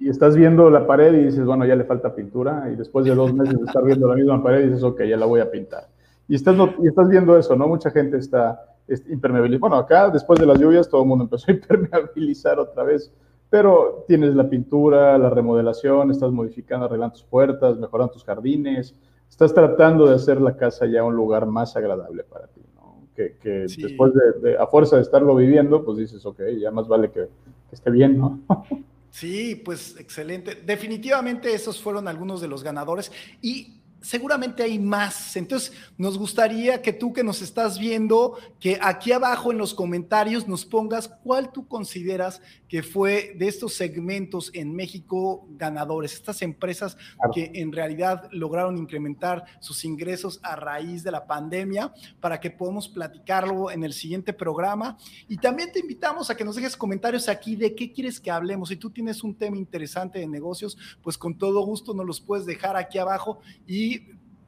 y, 0.00 0.08
estás 0.08 0.34
viendo 0.36 0.70
la 0.70 0.86
pared 0.86 1.12
y 1.12 1.24
dices, 1.26 1.44
bueno, 1.44 1.66
ya 1.66 1.76
le 1.76 1.84
falta 1.84 2.14
pintura, 2.14 2.70
y 2.72 2.76
después 2.76 3.04
de 3.04 3.14
dos 3.14 3.34
meses 3.34 3.58
de 3.58 3.64
estar 3.64 3.84
viendo 3.84 4.08
la 4.08 4.14
misma 4.14 4.42
pared 4.42 4.64
dices, 4.64 4.82
ok, 4.82 5.02
ya 5.02 5.16
la 5.16 5.26
voy 5.26 5.40
a 5.40 5.50
pintar. 5.50 5.88
Y 6.26 6.34
estás, 6.34 6.56
y 6.82 6.88
estás 6.88 7.08
viendo 7.08 7.36
eso, 7.36 7.54
¿no? 7.54 7.68
Mucha 7.68 7.90
gente 7.90 8.16
está 8.16 8.60
impermeabilizando. 9.08 9.60
Bueno, 9.60 9.76
acá 9.76 10.10
después 10.10 10.38
de 10.40 10.46
las 10.46 10.58
lluvias 10.58 10.88
todo 10.88 11.02
el 11.02 11.08
mundo 11.08 11.24
empezó 11.24 11.50
a 11.50 11.54
impermeabilizar 11.54 12.58
otra 12.58 12.82
vez, 12.82 13.12
pero 13.50 14.04
tienes 14.08 14.34
la 14.34 14.48
pintura, 14.48 15.18
la 15.18 15.30
remodelación, 15.30 16.10
estás 16.10 16.32
modificando, 16.32 16.86
arreglando 16.86 17.14
tus 17.14 17.24
puertas, 17.24 17.78
mejorando 17.78 18.14
tus 18.14 18.24
jardines, 18.24 18.94
estás 19.28 19.52
tratando 19.52 20.06
de 20.06 20.14
hacer 20.14 20.40
la 20.40 20.56
casa 20.56 20.86
ya 20.86 21.04
un 21.04 21.14
lugar 21.14 21.46
más 21.46 21.76
agradable 21.76 22.24
para 22.24 22.46
ti, 22.48 22.62
¿no? 22.74 23.06
Que, 23.14 23.36
después 23.78 24.12
de, 24.42 24.56
a 24.56 24.66
fuerza 24.66 24.96
de 24.96 25.02
estarlo 25.02 25.36
viviendo, 25.36 25.84
pues 25.84 25.98
dices, 25.98 26.24
ok, 26.24 26.40
ya 26.58 26.70
más 26.70 26.88
vale 26.88 27.10
que, 27.10 27.20
que 27.20 27.74
esté 27.74 27.90
bien, 27.90 28.18
¿no? 28.18 28.40
Sí, 29.14 29.54
pues 29.54 29.94
excelente. 29.96 30.56
Definitivamente 30.56 31.54
esos 31.54 31.80
fueron 31.80 32.08
algunos 32.08 32.40
de 32.40 32.48
los 32.48 32.64
ganadores 32.64 33.12
y 33.40 33.83
seguramente 34.04 34.62
hay 34.62 34.78
más. 34.78 35.34
Entonces, 35.36 35.72
nos 35.96 36.18
gustaría 36.18 36.82
que 36.82 36.92
tú 36.92 37.12
que 37.12 37.24
nos 37.24 37.40
estás 37.40 37.78
viendo, 37.78 38.38
que 38.60 38.78
aquí 38.80 39.12
abajo 39.12 39.50
en 39.50 39.58
los 39.58 39.74
comentarios 39.74 40.46
nos 40.46 40.64
pongas 40.64 41.08
cuál 41.08 41.50
tú 41.50 41.66
consideras 41.66 42.40
que 42.68 42.82
fue 42.82 43.34
de 43.36 43.48
estos 43.48 43.74
segmentos 43.74 44.50
en 44.52 44.74
México 44.74 45.46
ganadores, 45.50 46.12
estas 46.12 46.42
empresas 46.42 46.96
que 47.32 47.50
en 47.54 47.72
realidad 47.72 48.28
lograron 48.32 48.76
incrementar 48.76 49.44
sus 49.60 49.84
ingresos 49.84 50.40
a 50.42 50.56
raíz 50.56 51.02
de 51.02 51.10
la 51.10 51.26
pandemia, 51.26 51.92
para 52.20 52.40
que 52.40 52.50
podamos 52.50 52.88
platicarlo 52.88 53.70
en 53.70 53.84
el 53.84 53.92
siguiente 53.92 54.32
programa. 54.32 54.98
Y 55.28 55.38
también 55.38 55.72
te 55.72 55.80
invitamos 55.80 56.28
a 56.28 56.36
que 56.36 56.44
nos 56.44 56.56
dejes 56.56 56.76
comentarios 56.76 57.28
aquí 57.28 57.56
de 57.56 57.74
qué 57.74 57.92
quieres 57.92 58.20
que 58.20 58.30
hablemos. 58.30 58.68
Si 58.68 58.76
tú 58.76 58.90
tienes 58.90 59.22
un 59.24 59.34
tema 59.34 59.56
interesante 59.56 60.18
de 60.18 60.26
negocios, 60.26 60.76
pues 61.02 61.16
con 61.16 61.38
todo 61.38 61.64
gusto 61.64 61.94
nos 61.94 62.04
los 62.04 62.20
puedes 62.20 62.44
dejar 62.44 62.76
aquí 62.76 62.98
abajo 62.98 63.38
y 63.66 63.93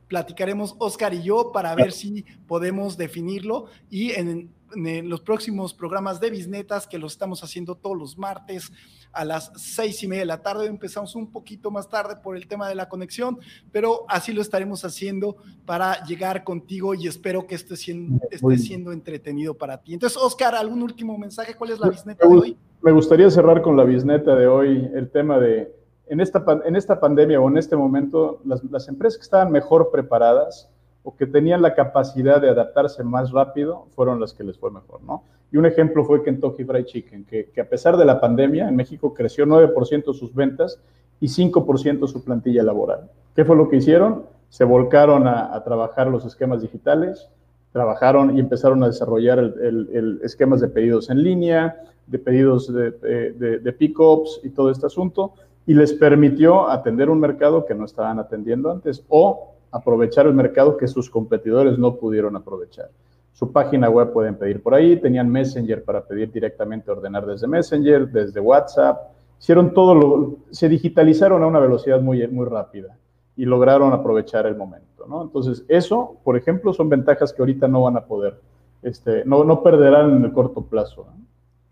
platicaremos 0.09 0.75
Oscar 0.79 1.15
y 1.15 1.23
yo 1.23 1.53
para 1.53 1.75
ver 1.75 1.93
si 1.93 2.25
podemos 2.47 2.97
definirlo 2.97 3.67
y 3.91 4.13
en, 4.13 4.55
los 4.75 5.21
próximos 5.21 5.73
programas 5.73 6.21
de 6.21 6.29
Bisnetas 6.29 6.89
que 6.89 6.99
los 6.99 7.13
estamos 7.13 7.45
haciendo 7.45 7.77
todos 7.77 7.97
los 7.97 8.19
martes 8.19 8.73
a 9.13 9.25
las 9.25 9.53
seis 9.55 10.03
y 10.03 10.09
media 10.09 10.23
de 10.23 10.27
la 10.27 10.43
tarde. 10.43 10.67
Empezamos 10.67 11.15
un 11.15 11.31
poquito 11.31 11.71
más 11.71 11.89
tarde 11.89 12.17
por 12.17 12.37
el 12.37 12.49
tema 12.49 12.69
de 12.69 12.75
la 12.75 12.89
conexión, 12.89 13.39
pero 13.71 14.05
así 14.09 14.33
lo 14.33 14.43
estaremos 14.43 14.85
haciendo 14.85 15.37
para 15.65 16.05
llegar 16.05 16.43
contigo 16.43 16.95
y 16.95 17.07
espero 17.07 17.47
que 17.47 17.55
esté 17.55 17.77
siendo, 17.77 18.21
esté 18.29 18.59
siendo 18.59 18.93
entretenido 18.93 19.55
para 19.55 19.79
ti. 19.79 19.95
Entonces, 19.95 20.19
Oscar, 20.21 20.57
¿algún 20.57 20.83
último 20.83 21.17
mensaje? 21.17 21.55
¿Cuál 21.55 21.71
es 21.71 21.79
la 21.79 21.89
bisneta 21.89 22.27
de 22.27 22.37
hoy? 22.37 22.57
Me 22.83 22.91
gustaría 22.91 23.31
cerrar 23.31 23.63
con 23.63 23.77
la 23.77 23.85
bisneta 23.85 24.35
de 24.35 24.49
hoy, 24.49 24.91
el 24.95 25.11
tema 25.11 25.39
de 25.39 25.76
en 26.09 26.21
esta, 26.21 26.45
en 26.65 26.77
esta 26.77 27.01
pandemia 27.01 27.41
o 27.41 27.49
en 27.49 27.59
este 27.59 27.77
momento, 27.77 28.41
las, 28.45 28.89
empresas 28.89 29.19
que 29.19 29.25
estaban 29.25 29.51
mejor 29.51 29.91
preparadas 29.91 30.69
o 31.03 31.15
que 31.15 31.27
tenían 31.27 31.63
la 31.63 31.75
capacidad 31.75 32.41
de 32.41 32.51
adaptarse 32.51 33.03
más 33.05 33.33
rápido 33.33 33.87
fueron 33.95 34.21
las 34.21 34.33
que 34.33 34.45
les 34.45 34.59
fue 34.59 34.71
mejor, 34.71 35.03
¿no? 35.03 35.25
Y 35.53 35.57
un 35.57 35.67
ejemplo 35.67 36.05
fue 36.05 36.23
Kentucky 36.23 36.65
Fried 36.65 36.85
Chicken, 36.85 37.25
que, 37.25 37.61
a 37.61 37.65
pesar 37.65 37.97
de 37.97 38.05
la 38.05 38.21
pandemia, 38.21 38.69
en 38.69 38.77
México 38.77 39.15
creció 39.15 39.47
9% 39.47 40.13
sus 40.13 40.35
ventas 40.35 40.81
y 41.21 41.27
5% 41.27 42.09
su 42.09 42.25
plantilla 42.25 42.63
laboral. 42.63 43.11
¿Qué 43.35 43.45
fue 43.45 43.57
lo 43.57 43.69
que 43.69 43.77
hicieron? 43.77 44.25
Se 44.49 44.65
volcaron 44.65 45.27
a, 45.29 45.63
trabajar 45.65 46.09
los 46.09 46.25
esquemas 46.25 46.63
digitales, 46.63 47.29
trabajaron 47.73 48.37
y 48.37 48.41
empezaron 48.41 48.83
a 48.83 48.89
desarrollar 48.89 49.39
el, 49.39 50.21
esquemas 50.23 50.61
de 50.61 50.69
pedidos 50.69 51.11
en 51.11 51.23
línea, 51.23 51.77
de 52.07 52.19
pedidos 52.19 52.73
de, 52.73 53.75
pick-ups 53.79 54.41
y 54.43 54.51
todo 54.51 54.71
este 54.71 54.87
asunto, 54.87 55.35
y 55.67 55.75
les 55.75 55.93
permitió 55.93 56.69
atender 56.69 57.11
un 57.11 57.19
mercado 57.19 57.67
que 57.67 57.75
no 57.75 57.85
estaban 57.85 58.19
atendiendo 58.19 58.71
antes 58.71 59.05
o 59.09 59.55
aprovechar 59.73 60.27
el 60.27 60.35
mercado 60.35 60.77
que 60.77 60.87
sus 60.87 61.11
competidores 61.11 61.79
no 61.79 61.97
pudieron 61.97 62.37
aprovechar. 62.37 62.89
Su 63.33 63.53
página 63.53 63.91
web 63.91 64.13
pueden 64.13 64.37
pedir 64.37 64.63
por 64.63 64.75
ahí, 64.75 64.97
tenían 64.97 65.29
Messenger 65.29 65.85
para 65.85 66.03
pedir 66.03 66.33
directamente, 66.33 66.91
ordenar 66.91 67.27
desde 67.27 67.47
Messenger, 67.47 68.09
desde 68.09 68.41
WhatsApp, 68.41 69.11
hicieron 69.39 69.75
todo 69.75 69.95
lo, 69.95 70.37
se 70.51 70.69
digitalizaron 70.69 71.43
a 71.43 71.47
una 71.47 71.59
velocidad 71.59 72.01
muy, 72.01 72.27
muy 72.29 72.47
rápida 72.47 72.97
y 73.37 73.45
lograron 73.45 73.93
aprovechar 73.93 74.47
el 74.47 74.57
momento, 74.57 75.05
¿no? 75.07 75.23
Entonces, 75.23 75.65
eso, 75.69 76.17
por 76.25 76.37
ejemplo, 76.39 76.73
son 76.73 76.89
ventajas 76.89 77.33
que 77.33 77.43
ahorita 77.43 77.69
no 77.69 77.83
van 77.83 77.99
a 77.99 78.07
poder, 78.07 78.41
este, 78.83 79.25
no, 79.27 79.45
no 79.45 79.63
perderán 79.63 80.17
en 80.17 80.25
el 80.25 80.33
corto 80.33 80.63
plazo. 80.63 81.07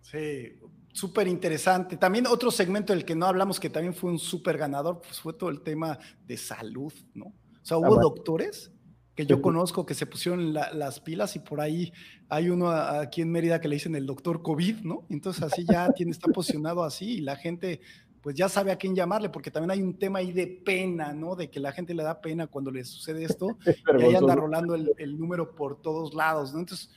Sí, 0.02 0.52
súper 0.94 1.26
interesante. 1.26 1.96
También 1.96 2.26
otro 2.28 2.52
segmento 2.52 2.92
del 2.92 3.04
que 3.04 3.16
no 3.16 3.26
hablamos, 3.26 3.58
que 3.58 3.68
también 3.68 3.94
fue 3.94 4.10
un 4.10 4.18
súper 4.18 4.56
ganador, 4.56 5.00
pues 5.02 5.20
fue 5.20 5.32
todo 5.32 5.50
el 5.50 5.60
tema 5.60 5.98
de 6.24 6.36
salud, 6.36 6.92
¿no? 7.14 7.26
O 7.26 7.66
sea, 7.66 7.78
hubo 7.78 7.98
ah, 7.98 8.00
doctores 8.00 8.70
que 9.16 9.26
yo 9.26 9.40
conozco 9.42 9.86
que 9.86 9.94
se 9.94 10.06
pusieron 10.06 10.52
las 10.52 11.00
pilas 11.00 11.36
y 11.36 11.38
por 11.38 11.60
ahí 11.60 11.92
hay 12.28 12.48
uno 12.48 12.70
aquí 12.70 13.22
en 13.22 13.30
Mérida 13.30 13.60
que 13.60 13.68
le 13.68 13.76
dicen 13.76 13.94
el 13.94 14.06
doctor 14.06 14.42
COVID, 14.42 14.82
¿no? 14.82 15.04
Entonces 15.08 15.42
así 15.42 15.64
ya 15.64 15.88
tiene, 15.96 16.12
está 16.12 16.30
posicionado 16.32 16.84
así 16.84 17.14
y 17.14 17.20
la 17.20 17.36
gente 17.36 17.80
pues 18.22 18.34
ya 18.36 18.48
sabe 18.48 18.72
a 18.72 18.76
quién 18.76 18.94
llamarle, 18.94 19.28
porque 19.28 19.50
también 19.50 19.72
hay 19.72 19.82
un 19.82 19.98
tema 19.98 20.20
ahí 20.20 20.32
de 20.32 20.46
pena, 20.46 21.12
¿no? 21.12 21.36
De 21.36 21.50
que 21.50 21.60
la 21.60 21.72
gente 21.72 21.92
le 21.92 22.02
da 22.02 22.20
pena 22.20 22.46
cuando 22.46 22.70
le 22.70 22.82
sucede 22.84 23.24
esto 23.24 23.58
y 23.98 24.02
ahí 24.02 24.14
anda 24.14 24.34
rolando 24.34 24.74
el, 24.74 24.92
el 24.96 25.18
número 25.18 25.54
por 25.54 25.82
todos 25.82 26.14
lados, 26.14 26.54
¿no? 26.54 26.60
Entonces, 26.60 26.88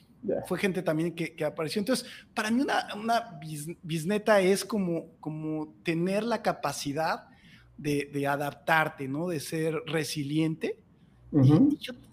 fue 0.48 0.58
gente 0.58 0.82
también 0.82 1.14
que, 1.14 1.44
apareció. 1.46 1.80
Entonces, 1.80 2.08
para 2.34 2.52
mí 2.52 2.62
una, 2.62 2.88
una 2.96 3.40
bisneta 3.82 4.42
es 4.42 4.66
como, 4.66 5.12
como 5.20 5.74
tener 5.84 6.24
la 6.24 6.42
capacidad 6.42 7.28
de, 7.78 8.28
adaptarte, 8.28 9.08
¿no? 9.08 9.28
De 9.28 9.40
ser 9.40 9.76
resiliente. 9.86 10.80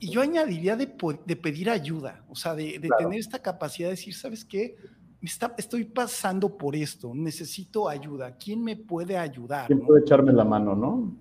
y, 0.01 0.11
yo, 0.11 0.21
añadiría 0.21 0.77
de, 0.77 0.87
pedir 0.87 1.71
ayuda, 1.71 2.25
o 2.29 2.35
sea, 2.35 2.55
de, 2.55 2.81
tener 2.99 3.19
esta 3.19 3.41
capacidad 3.41 3.89
de 3.89 3.95
decir, 3.95 4.15
¿sabes 4.15 4.45
qué? 4.45 4.77
Está, 5.23 5.55
estoy 5.57 5.85
pasando 5.85 6.59
por 6.59 6.77
esto, 6.77 7.15
necesito 7.15 7.89
ayuda. 7.89 8.37
¿Quién 8.37 8.63
me 8.63 8.77
puede 8.77 9.17
ayudar? 9.17 9.67
¿Quién 9.69 9.81
puede 9.81 10.03
echarme 10.03 10.33
la 10.33 10.45
mano, 10.45 10.75
no? 10.77 11.17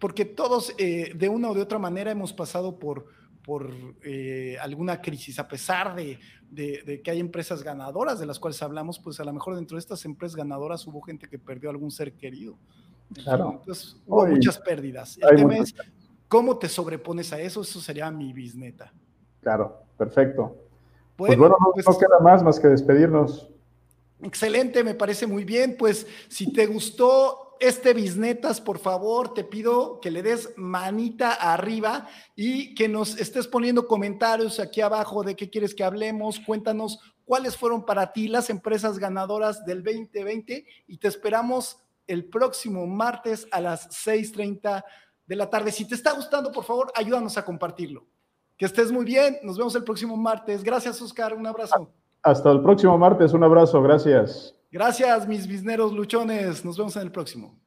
Porque 0.00 0.24
todos, 0.24 0.74
eh, 0.78 1.12
de 1.14 1.28
una 1.28 1.50
o 1.50 1.54
de 1.54 1.62
otra 1.62 1.78
manera, 1.78 2.10
hemos 2.10 2.32
pasado 2.32 2.78
por, 2.78 3.06
por 3.48 3.72
eh, 4.02 4.58
alguna 4.60 5.00
crisis, 5.00 5.38
a 5.38 5.48
pesar 5.48 5.94
de, 5.94 6.18
que 7.02 7.10
hay 7.10 7.18
empresas 7.18 7.62
ganadoras 7.62 8.18
de 8.18 8.26
las 8.26 8.38
cuales 8.38 8.62
hablamos, 8.62 8.98
pues 8.98 9.18
a 9.20 9.24
lo 9.24 9.32
mejor 9.32 9.56
dentro 9.56 9.76
de 9.76 9.78
estas 9.78 10.04
empresas 10.04 10.36
ganadoras 10.36 10.86
hubo 10.86 11.00
gente 11.00 11.30
que 11.30 11.38
perdió 11.38 11.70
algún 11.70 11.90
ser 11.90 12.12
querido. 12.12 12.58
Claro. 13.14 13.60
Entonces, 13.60 13.96
hubo 14.06 14.26
muchas 14.26 14.58
pérdidas. 14.58 15.18
El 15.22 15.36
tema 15.36 15.56
es 15.56 15.74
cómo 16.28 16.58
te 16.58 16.68
sobrepones 16.68 17.32
a 17.32 17.40
eso, 17.40 17.62
eso 17.62 17.80
sería 17.80 18.10
mi 18.10 18.34
bisneta. 18.34 18.92
Claro, 19.40 19.78
perfecto. 19.96 20.54
pues 21.16 21.38
bueno, 21.38 21.56
no, 21.58 21.72
pues 21.72 21.88
no 21.88 21.96
queda 21.96 22.18
más 22.20 22.42
más 22.42 22.60
que 22.60 22.68
despedirnos. 22.68 23.48
Excelente, 24.22 24.82
me 24.82 24.94
parece 24.94 25.26
muy 25.26 25.44
bien. 25.44 25.76
Pues 25.78 26.06
si 26.28 26.52
te 26.52 26.66
gustó 26.66 27.56
este 27.60 27.94
Bisnetas, 27.94 28.60
por 28.60 28.78
favor, 28.78 29.34
te 29.34 29.44
pido 29.44 30.00
que 30.00 30.10
le 30.10 30.22
des 30.22 30.52
manita 30.56 31.32
arriba 31.32 32.08
y 32.36 32.74
que 32.74 32.88
nos 32.88 33.18
estés 33.18 33.46
poniendo 33.46 33.86
comentarios 33.86 34.60
aquí 34.60 34.80
abajo 34.80 35.22
de 35.22 35.36
qué 35.36 35.50
quieres 35.50 35.74
que 35.74 35.84
hablemos. 35.84 36.40
Cuéntanos 36.40 37.00
cuáles 37.24 37.56
fueron 37.56 37.84
para 37.84 38.12
ti 38.12 38.28
las 38.28 38.50
empresas 38.50 38.98
ganadoras 38.98 39.64
del 39.64 39.82
2020 39.82 40.66
y 40.86 40.98
te 40.98 41.08
esperamos 41.08 41.78
el 42.06 42.24
próximo 42.24 42.86
martes 42.86 43.46
a 43.50 43.60
las 43.60 43.88
6:30 43.90 44.84
de 45.26 45.36
la 45.36 45.50
tarde. 45.50 45.70
Si 45.72 45.84
te 45.84 45.94
está 45.94 46.12
gustando, 46.12 46.50
por 46.50 46.64
favor, 46.64 46.90
ayúdanos 46.94 47.36
a 47.36 47.44
compartirlo. 47.44 48.06
Que 48.56 48.64
estés 48.64 48.90
muy 48.90 49.04
bien. 49.04 49.38
Nos 49.42 49.58
vemos 49.58 49.74
el 49.76 49.84
próximo 49.84 50.16
martes. 50.16 50.64
Gracias, 50.64 51.00
Oscar. 51.00 51.34
Un 51.34 51.46
abrazo. 51.46 51.92
Hasta 52.28 52.52
el 52.52 52.60
próximo 52.60 52.98
martes. 52.98 53.32
Un 53.32 53.42
abrazo. 53.42 53.82
Gracias. 53.82 54.54
Gracias, 54.70 55.26
mis 55.26 55.46
bisneros 55.46 55.94
luchones. 55.94 56.62
Nos 56.62 56.76
vemos 56.76 56.94
en 56.96 57.02
el 57.02 57.10
próximo. 57.10 57.58